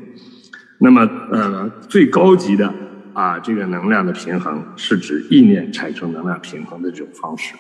[0.78, 2.72] 那么，呃，最高级的
[3.12, 7.55] 啊，这个能量的平衡是指意念产生能量平衡的这种方式。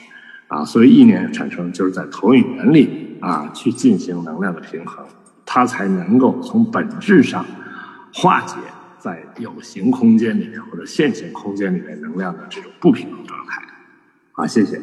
[0.48, 5.04] 啊，所以意念产生就是在投影原理啊去进行能量的平衡，
[5.46, 7.44] 它才能够从本质上
[8.12, 8.56] 化解
[8.98, 13.62] 在有形空间里面或者线性空间里面能量的这种不平衡状态。
[14.32, 14.80] 好，谢谢。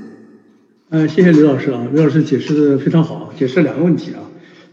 [0.90, 4.20] 嗯，谢谢刘老师啊，刘老师解释的非常好，解释两个问题啊。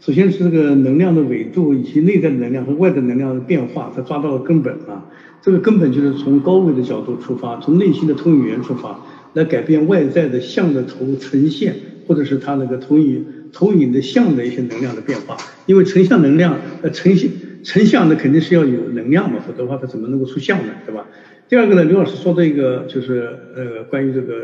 [0.01, 5.07] 首先是这个能量的维度以及内在能量和外在能量的变化，他抓到了根本啊。
[5.41, 9.01] 这个根本就是从高维的角度出发，从内心的投影源出发，
[9.35, 11.75] 来改变外在的相的投呈现，
[12.07, 15.37] 或者是它那个投影投影的像的一些能量的变化。
[15.67, 17.31] 因为成像能量呃成像
[17.63, 20.73] 成像的肯定是要有能量嘛，否则的话它怎么能够出像呢？
[20.87, 21.07] 对吧？
[21.49, 24.35] 第二个呢，刘老师说的一个就是呃关于这个。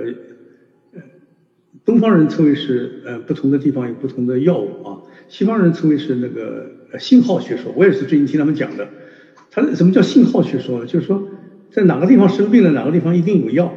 [0.94, 1.02] 呃
[1.84, 4.96] 东方人称为是呃不同的地方有不同的药物啊，
[5.28, 7.70] 西方人称为是那个信号学说。
[7.76, 8.88] 我也是最近听他们讲的，
[9.50, 10.86] 他什么叫信号学说呢？
[10.86, 11.28] 就是说
[11.70, 13.74] 在哪个地方生病了，哪个地方一定有药。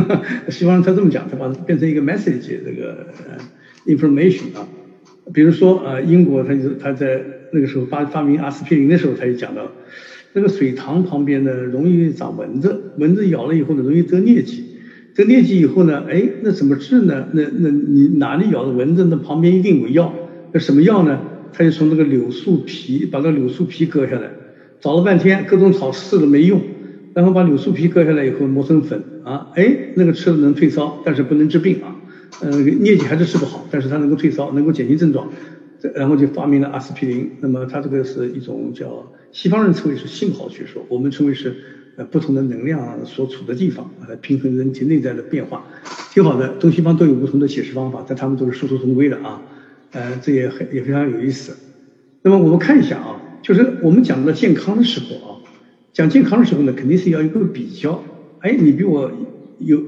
[0.48, 3.36] 西方人他这么讲，他把它变成一个 message 这个呃
[3.86, 4.66] information 啊。
[5.32, 7.22] 比如说啊，英国他就他在
[7.52, 9.70] 那个时候发发明阿司匹林的时候，他就讲到
[10.32, 14.64] 那个水塘旁边呢容易长蚊子，蚊子咬了以后呢容易得疟疾。
[15.14, 17.26] 得疟疾以后呢，哎，那怎么治呢？
[17.32, 20.14] 那那你哪里咬的蚊子，那旁边一定有药。
[20.52, 21.20] 那什么药呢？
[21.52, 24.30] 他就从那个柳树皮把那柳树皮割下来，
[24.80, 26.60] 找了半天各种草试了没用，
[27.12, 31.96] 然后把柳树皮割下来以后磨成粉啊，哎，那个吃了能退烧，但是不能治病啊。
[32.40, 35.28] 呃，疟疾还是治不好，但是它能够退烧，能够减轻症状。
[35.78, 37.30] 这然后就发明了阿司匹林。
[37.40, 41.56] 那么它这个是一种叫西方人称为是信号学说，我们称为是
[41.96, 42.04] 呃。
[42.04, 45.64] 不同的能量所处的地方来平衡人体内在的变化，
[46.12, 46.48] 挺好的。
[46.58, 49.42] 东西方都有不同的解释方法，但他们都是殊途同归的啊。
[49.92, 51.56] 呃，这也很也非常有意思。
[52.22, 55.36] 那么我们看一下啊，就是我们讲到健康的时候啊，
[55.92, 58.02] 讲健康的时候呢，肯定是要一个比较。
[58.40, 59.10] 哎，你比我
[59.58, 59.82] 有，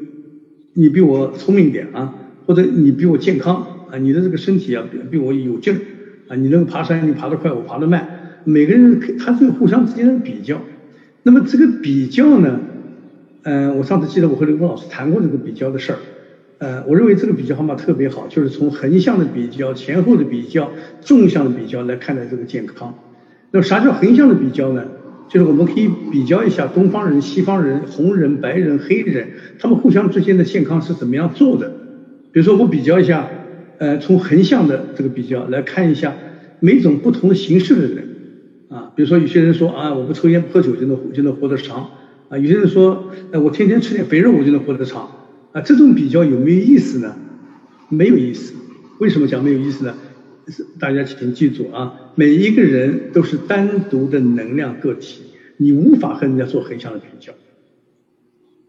[0.75, 2.15] 你比我聪明一点啊，
[2.47, 5.79] 或者你比我健康啊，你的这个身体啊比比我有劲儿
[6.29, 8.09] 啊，你能爬山，你爬得快，我爬得慢。
[8.45, 10.61] 每个人他是互相之间的比较。
[11.23, 12.61] 那么这个比较呢，
[13.43, 15.99] 嗯，我上次记得我和刘峰老师谈过这个比较的事儿，
[16.59, 22.95] 呃，我认为这个比较方法特别好，就是从横向的比较、前后的比较、纵向的比较来看待这个健康。
[23.53, 24.85] 那啥叫横向的比较呢？
[25.29, 31.82] 就是我们可以比较一下东方人、西方人、红人、白人、黑人，他们互相之间的健康是怎么样做的。
[32.33, 33.29] 比如说我比较一下，
[33.79, 36.15] 呃，从横向的这个比较来看一下
[36.61, 38.09] 每种不同的形式的人
[38.69, 41.91] 啊，比如说有些人说啊，我不抽烟不喝酒就能就能活得长
[42.29, 45.11] 啊，有些人说，呃，我天天吃点肥肉我就能活得长
[45.53, 47.15] 啊，这种比较有没有意思呢？
[47.91, 48.55] 没有意思。
[48.99, 49.95] 为什么讲没有意思呢？
[50.81, 55.23] 大家请记住啊，每一个人都是单独的能量个体，
[55.59, 57.33] 你无法和人家做横向的比较，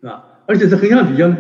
[0.01, 0.23] 是吧？
[0.45, 1.33] 而且这横向比较，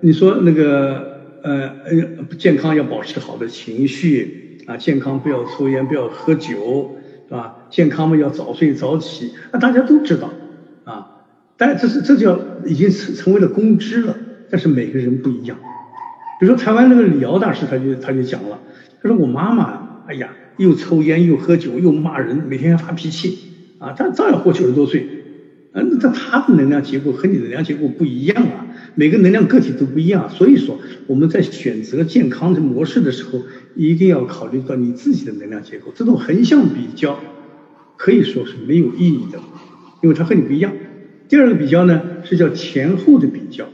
[0.00, 1.11] 你说那个
[1.42, 6.88] 呃呃健康要保持好的情绪啊，健康不要抽烟不要喝酒，
[7.28, 7.52] 是吧？
[7.68, 10.30] 健康嘛要早睡早起，那大家都知道
[10.84, 11.06] 啊，
[11.56, 14.16] 但这是这叫已经成成为了公知了，
[14.48, 15.58] 但是每个人不一样。
[16.38, 18.60] 比如说台湾那个李敖大师他就他就讲了，
[19.02, 25.06] 他说我妈妈哎呀又抽烟又喝酒又骂人，每天发脾气啊，他照样活九十多岁。
[25.74, 33.42] 嗯，那他的能量结构和你的能量结构不一样啊，每个能量个体都不一样，所以说我们在选择健康的模式的时候，
[33.74, 35.92] 一定要考虑到你自己的能量结构。
[35.94, 37.18] 这种横向比较
[37.96, 39.40] 可以说是没有意义的，
[40.02, 40.72] 因为它和你不一样。
[41.28, 43.66] 第二个比较呢是叫前后的比较，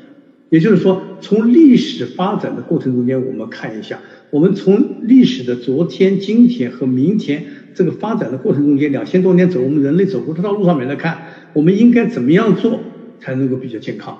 [0.50, 4.00] 也就是说从历史发展的过程中间，我们看一下，
[4.30, 7.44] 我们从历史的昨天、今天和明天
[7.74, 11.18] 这个发展的过程中间，两千多年走我们人类走过这条路上面来看。
[11.54, 12.78] 我们应该怎么样做
[13.18, 14.16] 才能够比较健康？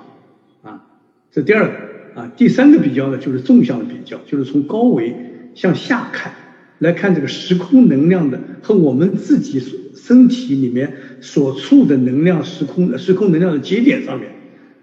[1.31, 5.15] 这第二个啊，第三个比较呢，就是纵向的比较，就是从高维
[5.53, 6.33] 向下看
[6.79, 9.61] 来看这个时空能量的和我们自己
[9.95, 14.31] 身体里面所处的能量时空的时空能量的节点上面，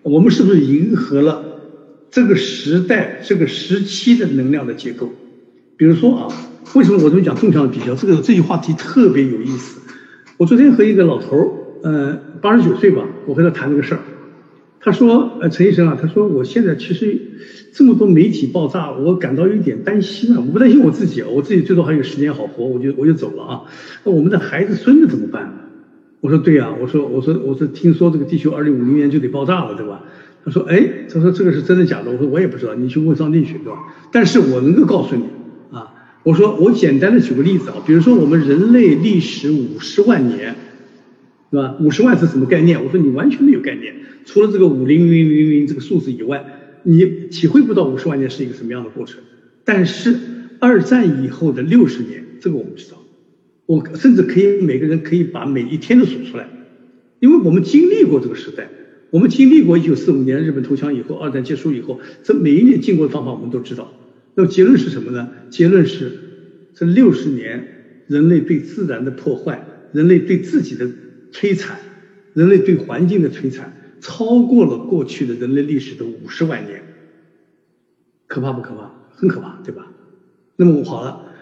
[0.02, 1.60] 我们是不是迎合了
[2.10, 5.10] 这个时代这个时期的能量的结构？
[5.76, 6.28] 比如说啊，
[6.74, 7.94] 为什么我这么讲纵向的比较？
[7.96, 9.80] 这个这句话题特别有意思。
[10.36, 11.48] 我昨天和一个老头儿，
[11.82, 12.18] 呃。
[12.42, 14.00] 八十九岁吧，我和他谈这个事儿，
[14.86, 17.20] 他说：“呃，陈医生啊，他说我现在其实
[17.72, 20.38] 这么多媒体爆炸，我感到有点担心啊。
[20.38, 23.62] 我不担心我自己啊，我自己最多还有十年好活，我就我就走了啊。
[24.04, 25.52] 那我们的孩子孙子怎么办？
[26.20, 30.04] 我说对呀，我说我说我说听说这个地球二零五零年就得爆炸了，对吧？
[30.44, 32.12] 他说哎，他说这个是真的假的？
[32.12, 33.78] 我说我也不知道，你去问上帝去，对吧？
[34.12, 35.24] 但是我能够告诉你
[35.76, 40.54] 啊，我说我简单的举个例子啊，比如说我们人类历史五十万年。”
[41.48, 41.76] 对吧？
[41.80, 42.84] 五十万是什么概念？
[42.84, 43.94] 我说你完全没有概念，
[44.26, 46.44] 除了这个五零零零零这个数字以外，
[46.82, 49.22] 你体会不到五十万年是一个什么样的过程。
[49.64, 50.14] 但是
[50.58, 52.98] 二战以后的六十年，这个我们知道，
[53.64, 56.48] 我甚至可以每个人可以把每一天都数出来，
[57.20, 58.68] 因为我们经历过这个时代，
[59.10, 63.92] 我们经历过一九四五年日本投降以后，二战结束以后，这每一年经过的方法我们都知道。
[64.34, 65.30] 那么结论是什么呢？
[65.48, 66.12] 结论是
[66.74, 70.90] 这六十年人类对自然的破坏，人类对自己的。
[71.32, 71.76] 摧残，
[72.32, 73.75] 人类对环境的摧残
[74.06, 76.80] 超过了过去的人类历史的五十万年，
[78.28, 78.92] 可怕不可怕？
[79.10, 79.90] 很可怕，对吧？
[80.54, 81.32] 那么好了，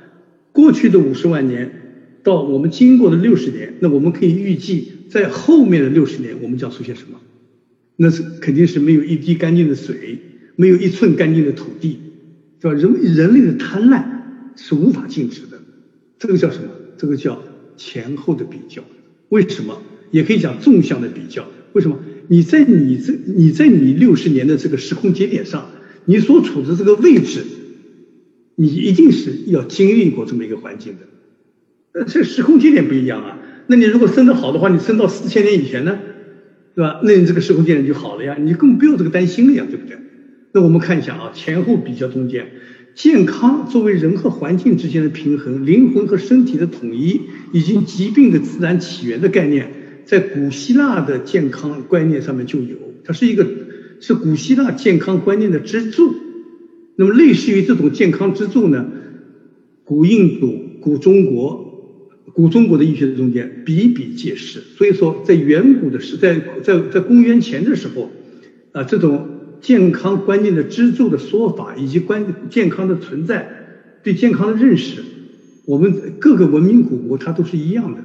[0.51, 7.21] 过去的五十万年到我们经过的六十年，那我们可以预计在后面的六十年我们将出现什么？
[7.97, 10.19] 那是肯定是没有一滴干净的水，
[10.57, 11.99] 没有一寸干净的土地，
[12.61, 12.81] 对吧？
[12.81, 14.07] 人人类的贪婪
[14.57, 15.61] 是无法禁止的，
[16.19, 16.71] 这个叫什么？
[16.97, 17.43] 这个叫
[17.77, 18.83] 前后的比较。
[19.29, 21.47] 为什么也可以讲纵向的比较？
[21.75, 21.99] 为什么
[22.29, 25.71] 你在你这你在你六十年的这个时空节点上，
[26.05, 27.45] 你所处的这个位置，
[28.57, 31.01] 你一定是要经历过这么一个环境的。
[32.01, 33.39] 呃，这时空节点不一样啊。
[33.67, 35.99] 那你如果生得好的话，你生到四千年以前呢，
[36.75, 37.01] 对吧？
[37.03, 39.97] 那你这个时空节点就好了呀，你根本不用这个担心了呀，对不对？
[40.53, 42.47] 那我们看一下啊，前后比较中间。
[42.95, 47.23] 健康作为人和环境之间的平衡，灵魂和身体的统一，
[47.53, 49.69] 以及疾病的自然起源的概念，
[50.05, 53.47] 在古希腊的健康观念上面就有，它是一个
[54.01, 56.15] 是古希腊健康观念的支柱。
[56.97, 58.87] 那么，类似于这种健康支柱呢，
[59.85, 64.61] 古印度、古中国、古中国的医学中间比比皆是。
[64.61, 68.11] 所以说，在远古的时，在在在公元前的时候，
[68.73, 69.29] 啊，这种。
[69.61, 73.49] 健康观念的支柱的说法，以及关健康的存在，
[74.03, 75.03] 对健康的认识，
[75.65, 78.05] 我们各个文明古国它都是一样的。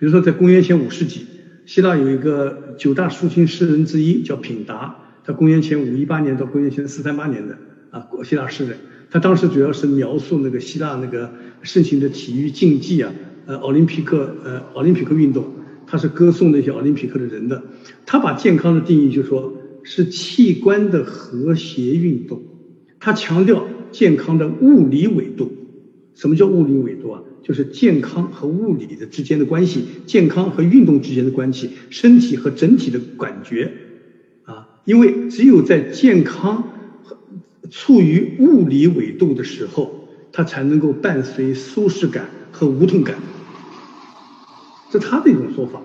[0.00, 1.26] 比如说，在公元前五世纪，
[1.66, 7.56] 希腊有一个九大抒情诗人之一叫品达，他公元前五一八年到公元前四三八年的
[7.90, 8.78] 啊，希腊诗人。
[9.10, 11.30] 他当时主要是描述那个希腊那个
[11.62, 13.12] 盛行的体育竞技啊，
[13.44, 15.44] 呃，奥林匹克呃，奥林匹克运动，
[15.86, 17.62] 他是歌颂那些奥林匹克的人的。
[18.06, 19.54] 他把健康的定义就说。
[19.82, 22.42] 是器官的和谐运动，
[22.98, 25.50] 他强调健康的物理维度。
[26.14, 27.22] 什么叫物理维度啊？
[27.42, 33.72] 就是健康和物理的之间的关系，健康和运动之间的关系，身体和整体的感觉
[34.42, 34.68] 啊。
[34.84, 36.62] 因为只有在健康
[37.70, 39.90] 处于物理维度的时候，
[40.32, 43.16] 它才能够伴随舒适感和无痛感。
[44.90, 45.80] 这他的一种说法。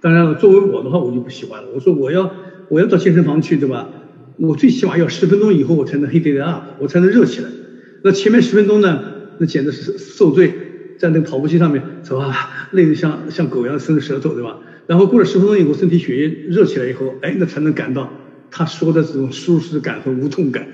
[0.00, 1.68] 当然了，作为我的话，我就不喜欢了。
[1.74, 2.30] 我说我要
[2.68, 3.88] 我要到健身房去，对吧？
[4.36, 7.48] 我最起码要十分钟以后我才能 heat it up，我才能热起来。
[8.02, 10.52] 那前面十分钟呢，那简直是受罪，
[10.98, 14.58] 在那个跑步机上面走啊，累得像像狗一样伸着舌头，对吧？
[14.86, 18.10] 然后过了十分钟以后，身体血液热起来以后，哎，那才能感到
[18.50, 20.66] 他说的这种舒适感和无痛感。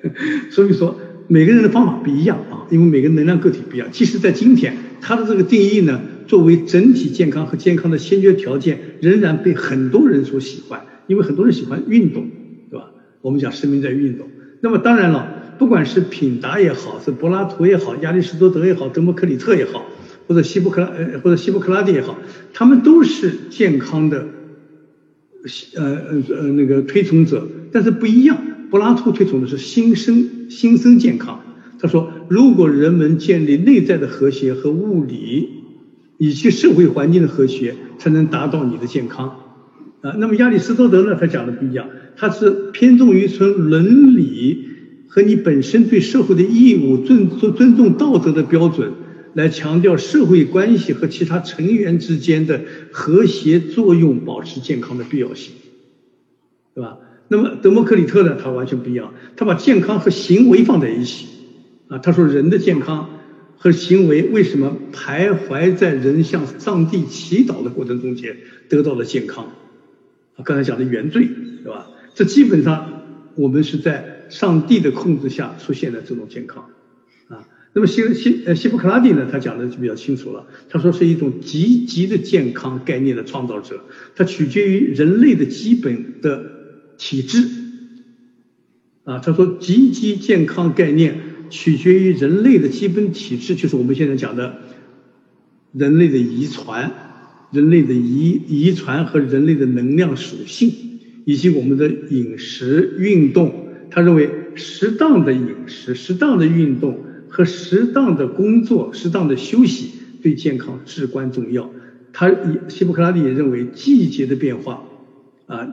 [0.50, 3.88] 所以说，每个人的方法不一样啊，因为每个能量个体不一样。
[3.92, 12.26] 其实，在今天，它的这个定义呢，作为整体健康和健康的先决条件，仍然被很多人所喜欢，因为很多人喜欢运动，
[12.70, 12.90] 对吧？
[13.20, 14.26] 我们讲生命在于运动。
[14.60, 19.84] 那么当然了，不管是品达也好，是柏拉图也好，亚里士多德也好，德谟克里特也好，
[20.26, 22.16] 或者希波克拉呃或者希波克拉底也好，
[22.54, 24.26] 他们都是健康的，
[25.76, 28.38] 呃呃呃那个推崇者，但是不一样。
[28.70, 31.40] 柏拉图推崇的是心生心生健康。
[31.80, 35.48] 他说，如果人们建立内在的和谐和物理
[36.18, 39.28] 以及社会环境的和谐，才能达到你的健康。
[40.02, 41.16] 啊，那么亚里士多德呢？
[41.18, 44.67] 他讲的不一样，他是偏重于从伦理
[45.08, 48.92] 和你本身对社会的义务、尊尊尊重道德的标准，
[49.34, 52.60] 来强调社会关系和其他成员之间的
[52.92, 55.54] 和谐作用，保持健康的必要性，
[56.74, 56.98] 对吧？
[57.28, 58.36] 那么德谟克里特呢？
[58.42, 61.26] 他完全不一样，他把健康和行为放在一起。
[61.88, 63.08] 啊，他说人的健康
[63.56, 68.36] 和行为为什么徘徊在人向上帝祈祷的过程中间
[68.68, 69.44] 得到了健康？
[70.36, 71.26] 啊刚才讲的原罪，
[71.64, 71.86] 对吧？
[72.14, 73.04] 这基本上
[73.36, 76.70] 我们是在上帝的控制下出现的这种健康，
[77.28, 80.46] 啊，那么希希呃希波克拉底呢，他讲的就比较清楚了。
[80.68, 86.50] 他说是一种积极的健康概念的创造者，它取决于人类的基本的
[86.96, 87.48] 体质，
[89.04, 91.20] 啊，他说积极健康概念
[91.50, 94.58] 取决于人类的基本体质，就是我们现在讲的
[95.72, 97.04] 人类的遗传。
[97.50, 100.70] 人类的遗遗传和人类的能量属性，
[101.24, 103.67] 以及我们的饮食、运动，
[103.98, 109.90] 他认为适当的饮食、适当的运动和适当的工作、适当的休息
[110.22, 111.68] 对健康至关重要。
[112.12, 112.32] 他
[112.68, 114.84] 希波克拉底也认为季节的变化
[115.48, 115.66] 啊、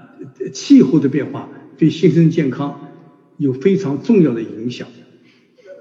[0.51, 1.47] 气候的变化
[1.77, 2.89] 对新生健康
[3.37, 4.87] 有非常重要的影响。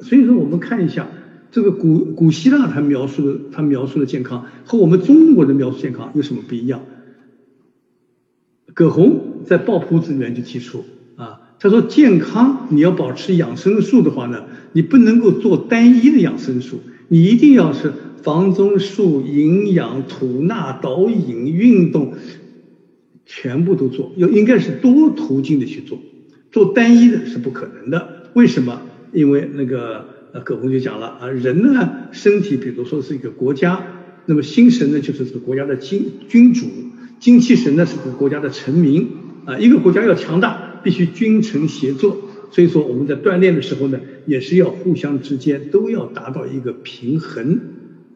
[0.03, 1.09] 所以说，我们看一下。
[1.51, 6.83] 这个古古希腊他描述的他描述的健康和我们中国的描述健康有什么不一样？
[8.75, 10.85] 葛洪在《抱朴子》里面就提出，
[11.59, 17.93] 他说健康你要保持养生术的话呢，你不能够做单一的养生术，你一定要是
[18.23, 22.15] 房中术、营养、吐纳、导引、运动，
[23.25, 25.99] 全部都做，要应该是多途径的去做，
[26.51, 28.31] 做单一的是不可能的。
[28.35, 28.83] 为什么？
[29.13, 30.13] 因为那个。
[30.37, 33.87] 那葛洪就讲了啊，人呢，身体比如说是一个国家，
[34.27, 36.67] 那么心神呢就是这个国家的君君主，
[37.21, 39.11] 精气神呢是这个国家的臣民
[39.45, 39.57] 啊。
[39.61, 42.17] 一个国家要强大，必须君臣协作。
[42.53, 47.59] 所以说我们在锻炼的时候呢，也是要互相之间都要达到一个平衡。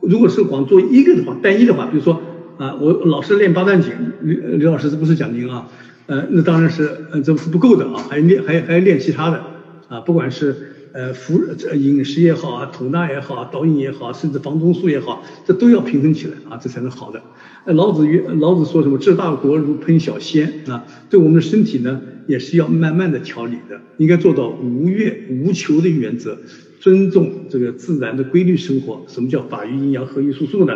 [0.01, 2.21] 如果是光做一个的话，单一的话，比如说
[2.59, 3.91] 啊，我老是练八段锦，
[4.23, 5.67] 刘刘老师这不是讲您啊，
[6.07, 9.43] 呃，那当然是呃这是不够的啊，还练还还要练其他的
[9.89, 10.55] 啊，不管是。
[10.91, 17.21] 呃，服这饮食也好啊，吐纳也好，导引也好，甚至防中术也好，这都要平衡起来啊，这才能好的。
[17.67, 18.97] 老子曰，老子说什么？
[18.97, 26.43] 治大国如烹小鲜啊，对我们的身体呢，也是要慢慢的调理的，应该做到无怨无求的原则，
[26.79, 29.03] 尊重这个自然的规律生活。
[29.09, 30.75] 什么叫法与阴阳，合于素素呢？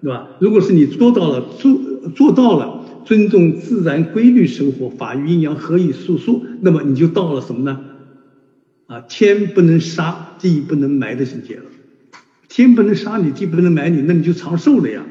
[0.00, 0.30] 对吧？
[0.38, 1.80] 如果是你做到了，做
[2.14, 7.80] 做到了尊重自然规律生活，法与阴阳，合于素素，那么你就到了什么呢？
[8.86, 11.72] 啊，天不能杀，地不能埋的境界了。
[12.48, 15.08] 天不能杀你，地不能埋你，那你就长寿了呀，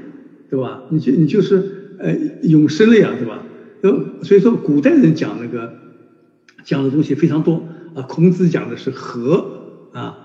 [0.49, 0.85] 对吧？
[0.87, 1.65] 你就你就是
[1.97, 3.42] 呃永生了呀，对吧？
[3.83, 5.73] 呃，所以说古代人讲那个
[6.63, 7.61] 讲的东西非常多
[7.93, 8.01] 啊。
[8.03, 9.45] 孔子讲的是和
[9.91, 10.17] 啊，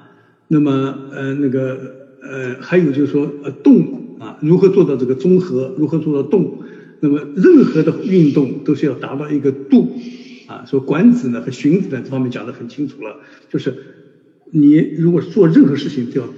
[0.46, 1.76] 那么呃那个
[2.22, 6.62] 呃还有就是说呃动啊，如何做到这个中和，如何做到动？
[7.00, 9.90] 那么任何的运动都是要达到一个度。
[10.46, 13.16] 啊，说管子呢和荀子呢这方面讲得很清楚了，
[13.50, 13.74] 就是
[14.52, 16.28] 你如果做任何事情都要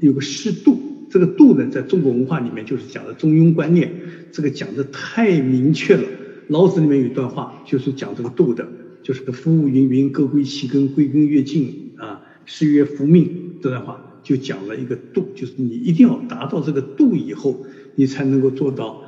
[0.00, 3.92] 有个适度，这个度呢在中国文化里面就是讲的中庸观念，
[4.32, 6.02] 这个讲的太明确了。
[6.50, 8.68] 老子里面有一段话就是讲这个度的，
[9.02, 13.54] 就是夫物芸芸，各归其根，归根越尽啊，是曰夫命。
[13.62, 19.00] 这段话就讲了一个度，就是你一定要达到这个度以后，你才能够做到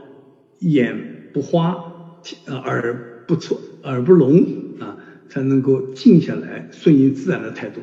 [0.61, 1.77] 眼不花，
[2.47, 3.61] 耳不错。
[3.83, 4.45] 耳不聋
[4.79, 4.97] 啊，
[5.29, 7.81] 才能够静下来，顺应自然的态度。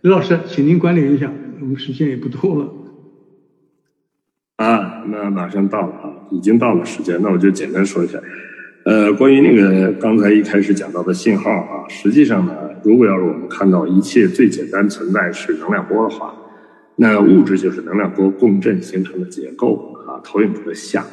[0.00, 2.72] 刘老师，请您管理一下，我们时间也不多了。
[4.56, 8.18] 啊，那马上到了啊，已经到了时间，那我就简单说一下。
[8.84, 12.52] 呃，关于那个刚才一开始讲到的信号啊，实际上呢，
[12.82, 16.34] 如果要是我们看到一切最简单存在是能量波的话，
[16.96, 21.04] 那物质就是能量波共振形成的结构啊，投影出的像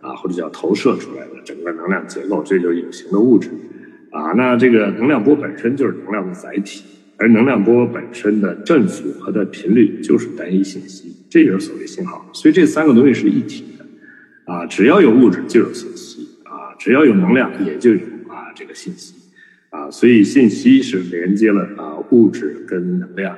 [0.00, 3.50] 啊，或者叫投射出来的整个能量结构，这就是有形的物质
[4.10, 4.32] 啊。
[4.32, 6.84] 那这个能量波本身就是能量的载体，
[7.18, 12.26] 而能量波本身的振幅和的频率就是单一信息，这就是所谓信号。
[12.32, 13.84] 所以这三个东西是一体的
[14.50, 16.09] 啊，只要有物质就有信息。
[16.80, 19.14] 只要有能量，也就有啊这个信息，
[19.68, 23.36] 啊，所以信息是连接了啊物质跟能量，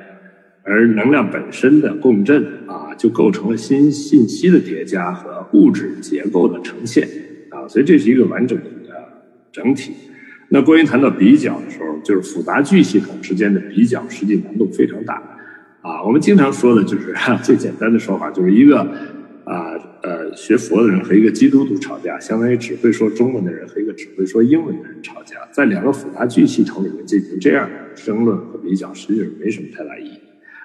[0.63, 7.05] 而能量本身的共振啊，就构成了新信息的叠加和物质结构的呈现，
[7.49, 8.63] 啊，所以这是一个完整的
[9.51, 9.91] 整体。
[10.47, 15.21] 那关于谈到比较的时候，就是复杂巨系统之间的比较，实际难度非常大，
[15.81, 17.13] 啊，我们经常说的就是
[17.43, 18.87] 最简单的说法，就是一个。
[20.03, 30.19] 呃，学佛的人和一个基督徒吵架，相当于只会说中文的人和一个只会说英文的人吵架，在两个复杂句系统里面进行这样的争论和比较，实际上没什么太大意义。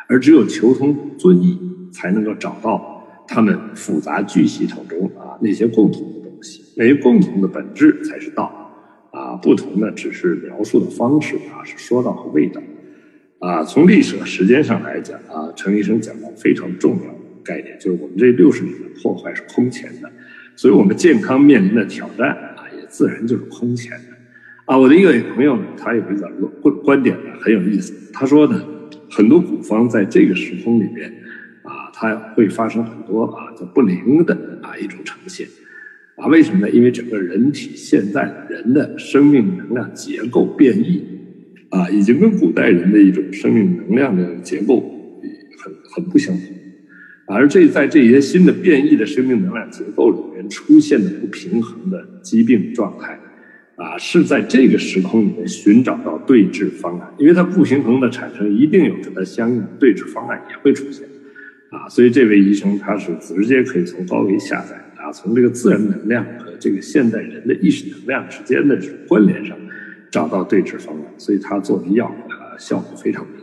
[0.09, 1.57] 而只有求同存异，
[1.93, 8.73] 才能够找到他们复杂句系统中啊那些共同的东西，那些共同的本质才是道
[9.13, 12.61] 啊，不同的只是描述的方式啊，是说道和味道
[13.39, 13.63] 啊。
[13.63, 17.18] 从历史和时间上来讲啊，陈医生讲的非常重要。
[17.49, 20.13] 概念就是我们这六十年的破坏是空前的，
[20.55, 24.17] 所以我们健康面临的挑战啊，也自然就是空前的
[24.67, 24.77] 啊。
[24.77, 26.29] 我的一个朋友呢，他有一个
[26.61, 28.63] 观观点呢很有意思，他说呢，
[29.11, 31.11] 很多古方在这个时空里面
[31.63, 35.47] 啊，它会发生很多啊叫不灵的啊一种呈现
[36.17, 36.27] 啊。
[36.27, 36.71] 为什么呢？
[36.71, 41.03] 因为整个人体现在人的生命能量结构变异
[41.71, 44.81] 啊，已经跟古代人的一种生命能量的结构
[45.63, 46.47] 很很不相同。
[47.29, 53.19] 而这在这些新的变异的生命能量结构里面出现的不平衡的疾病状态，
[53.77, 61.07] 啊，是在这个时空里面寻找到对治方案，因为它不平衡的产生，一定有跟它相应的对治方案也会出现，
[61.71, 69.55] 啊，所以这位医生他是直接可以从高维下载，啊，从这个自然能量和这个现代人的意识能量之间的这种关联上
[70.11, 73.38] 找到对治方案，所以他做的药啊效果非常明显。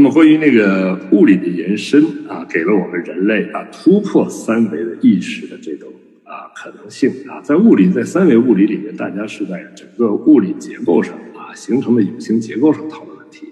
[0.00, 5.92] 那么关于那个物理的延伸啊，给了我们人类啊突破三维的意识的这种
[6.24, 13.48] 啊可能性啊，在物理在三维物理里面，大家是在整个物理结构上啊形成的有形结构上讨论问题，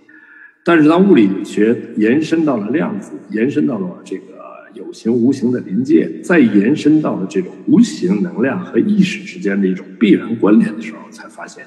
[0.64, 4.22] 但是当物理学延伸到了量子，延伸到了这个
[4.72, 11.66] 有形无形的临界，再延伸到了这种无形能量和意识之间的一种必然关联的时候，才发现。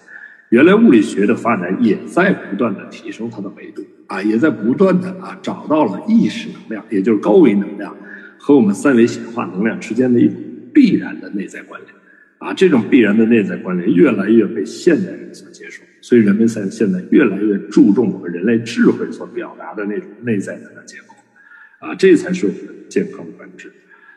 [0.51, 7.95] 原来物理学的发展也在不断的提升它的维度啊，也在不断的啊找到了意识能量，也就是高维能量
[8.37, 10.35] 和我们三维显化能量之间的一种
[10.73, 11.93] 必然的内在关联
[12.39, 21.15] 啊，这种必然的内在关联越来越被现代人所接受，所以人们在现在越来越注重我们人类智慧所表达的那种内在能量结构
[21.79, 23.71] 啊，这才是我们健康的本质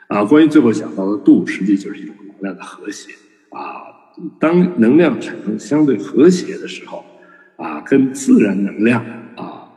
[0.09, 0.25] 啊。
[0.25, 3.13] 关于最后讲到的度，实际就是一种能量的和谐
[3.51, 3.94] 啊。
[4.39, 7.05] 当能量产生相对和谐的时候，
[7.57, 9.05] 啊，跟自然能量
[9.37, 9.69] 啊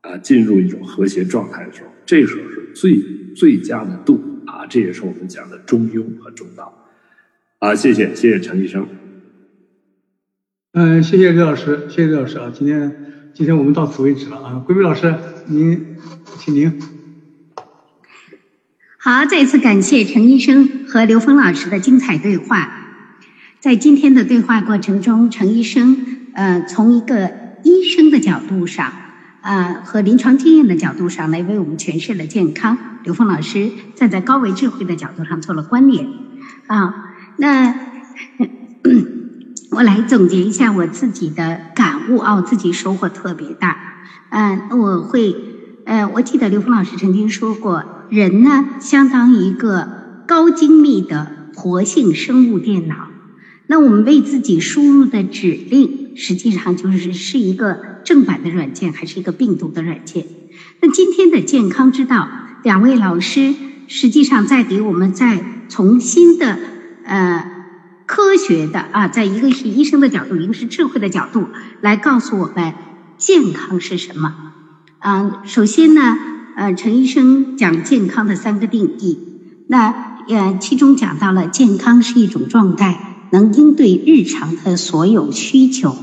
[0.00, 2.98] 啊进入一种和谐状态的时候，这时候是最
[3.34, 6.72] 最佳的度啊，这也是我们讲的中庸和中道。
[7.58, 8.88] 啊，谢谢谢谢陈医生。
[10.72, 15.14] 嗯，谢谢刘老师，谢谢刘老师啊，今天今天我们到此为止了啊，桂梅老师
[15.46, 15.96] 您，
[16.38, 16.80] 请您。
[18.98, 22.78] 好，再次感谢陈医生和刘峰老师的精彩对话。
[23.62, 25.96] 在今天的对话过程中，陈医生
[26.34, 27.30] 呃从一个
[27.62, 28.92] 医生的角度上
[29.40, 32.76] 啊和临床经验的角度上来为我们诠释了健康。
[33.04, 36.08] 刘峰老师站在高维智慧的角度上做了关联
[36.66, 37.14] 啊。
[37.36, 37.72] 那
[39.70, 43.76] 我来总结一下我自己的感悟啊，我自己收获特别大。
[44.30, 45.36] 嗯，我会
[45.86, 49.86] 呃，我记得刘峰老师曾经说过，人呢相当于一个
[50.26, 53.11] 高精密的活性生物电脑。
[53.66, 60.26] 那我们为自己输入的指令，实际上就是是一个正版的软件，还是一个病毒的软件？
[60.80, 62.28] 那今天的健康之道，
[62.64, 63.54] 两位老师
[63.88, 66.58] 实际上在给我们在从新的
[67.04, 67.50] 呃
[68.04, 71.46] 科学的啊，在一个是医生的角度，一个是智慧的角度
[71.80, 72.74] 来告诉我们
[73.16, 74.34] 健康是什么。
[74.98, 76.18] 嗯，首先呢，
[76.56, 79.18] 呃，陈医生讲健康的三个定义，
[79.68, 83.11] 那呃，其中讲到了健康是一种状态。
[83.32, 85.96] 能应对日常的所有需求，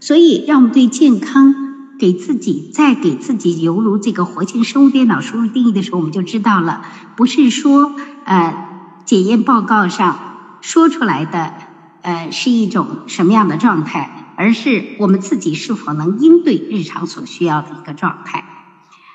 [0.00, 1.54] 所以，让我们对健康
[1.98, 6.82] 给自己再给自己犹如这个活性生物电脑输入定义的时候，我们就知道了，
[7.16, 7.92] 不是说
[8.24, 8.68] 呃
[9.04, 11.54] 检验报告上说出来的
[12.02, 18.44] 呃是一种什么样的状态，而是我们自己是否能应对日常所需要的一个状态。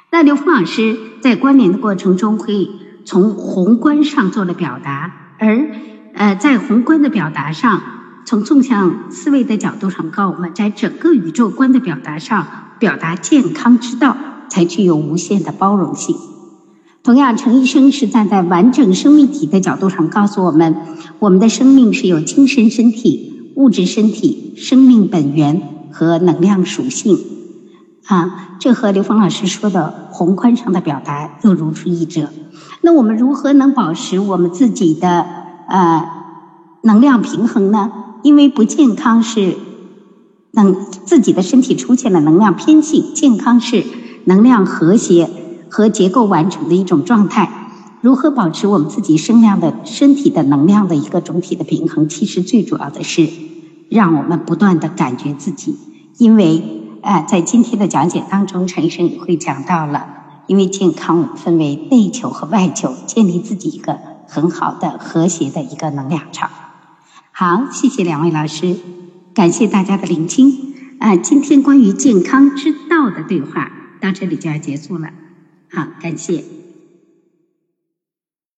[0.09, 2.70] 那刘峰老师在关联的过程中，会
[3.03, 5.70] 从宏观上做了表达，而
[6.18, 7.82] 呃在宏观的表达上，
[8.26, 12.47] 从纵向思维的角度上告我们，在整个宇宙观的表达上，
[12.80, 14.18] 表达健康之道
[14.49, 16.15] 才具有无限的包容性。
[17.03, 20.76] 同样，程医生是站在完整生命体的角度上告诉我们，
[21.20, 25.61] 我们的生命是有精神身体、物质身体、生命本源
[25.91, 27.18] 和能量属性。
[28.07, 32.30] 啊，这和刘峰老师说的宏观上的表达又如出一辙。
[32.82, 35.26] 那我们如何能保持我们自己的
[35.68, 36.09] 呃
[36.82, 37.91] 能量平衡呢？
[38.24, 39.55] 因为不健康是
[40.51, 43.86] 能自己的身体出现了能量偏性，健康是
[44.26, 45.30] 能量和谐
[45.70, 47.70] 和结构完成的一种状态。
[48.01, 52.09] 如何保持我们自己生量的身体的能量的一个总体的平衡？
[52.09, 53.30] 其实最主要的是
[53.89, 55.78] 让我们不断的感觉自己，
[56.18, 56.74] 因为。
[56.99, 60.07] 啊，在今天的讲解当中，陈医生也会讲到了，
[60.47, 63.97] 因为健康分为内求和外求，建立自己一个
[64.28, 66.49] 很好的和谐的一个能量场。
[67.32, 68.78] 好，谢谢两位老师，
[69.34, 70.75] 感谢大家的聆听。
[70.99, 73.71] 啊，今天关于健康之道的对话
[74.01, 75.09] 到这里就要结束了。
[75.71, 76.57] 好，感谢。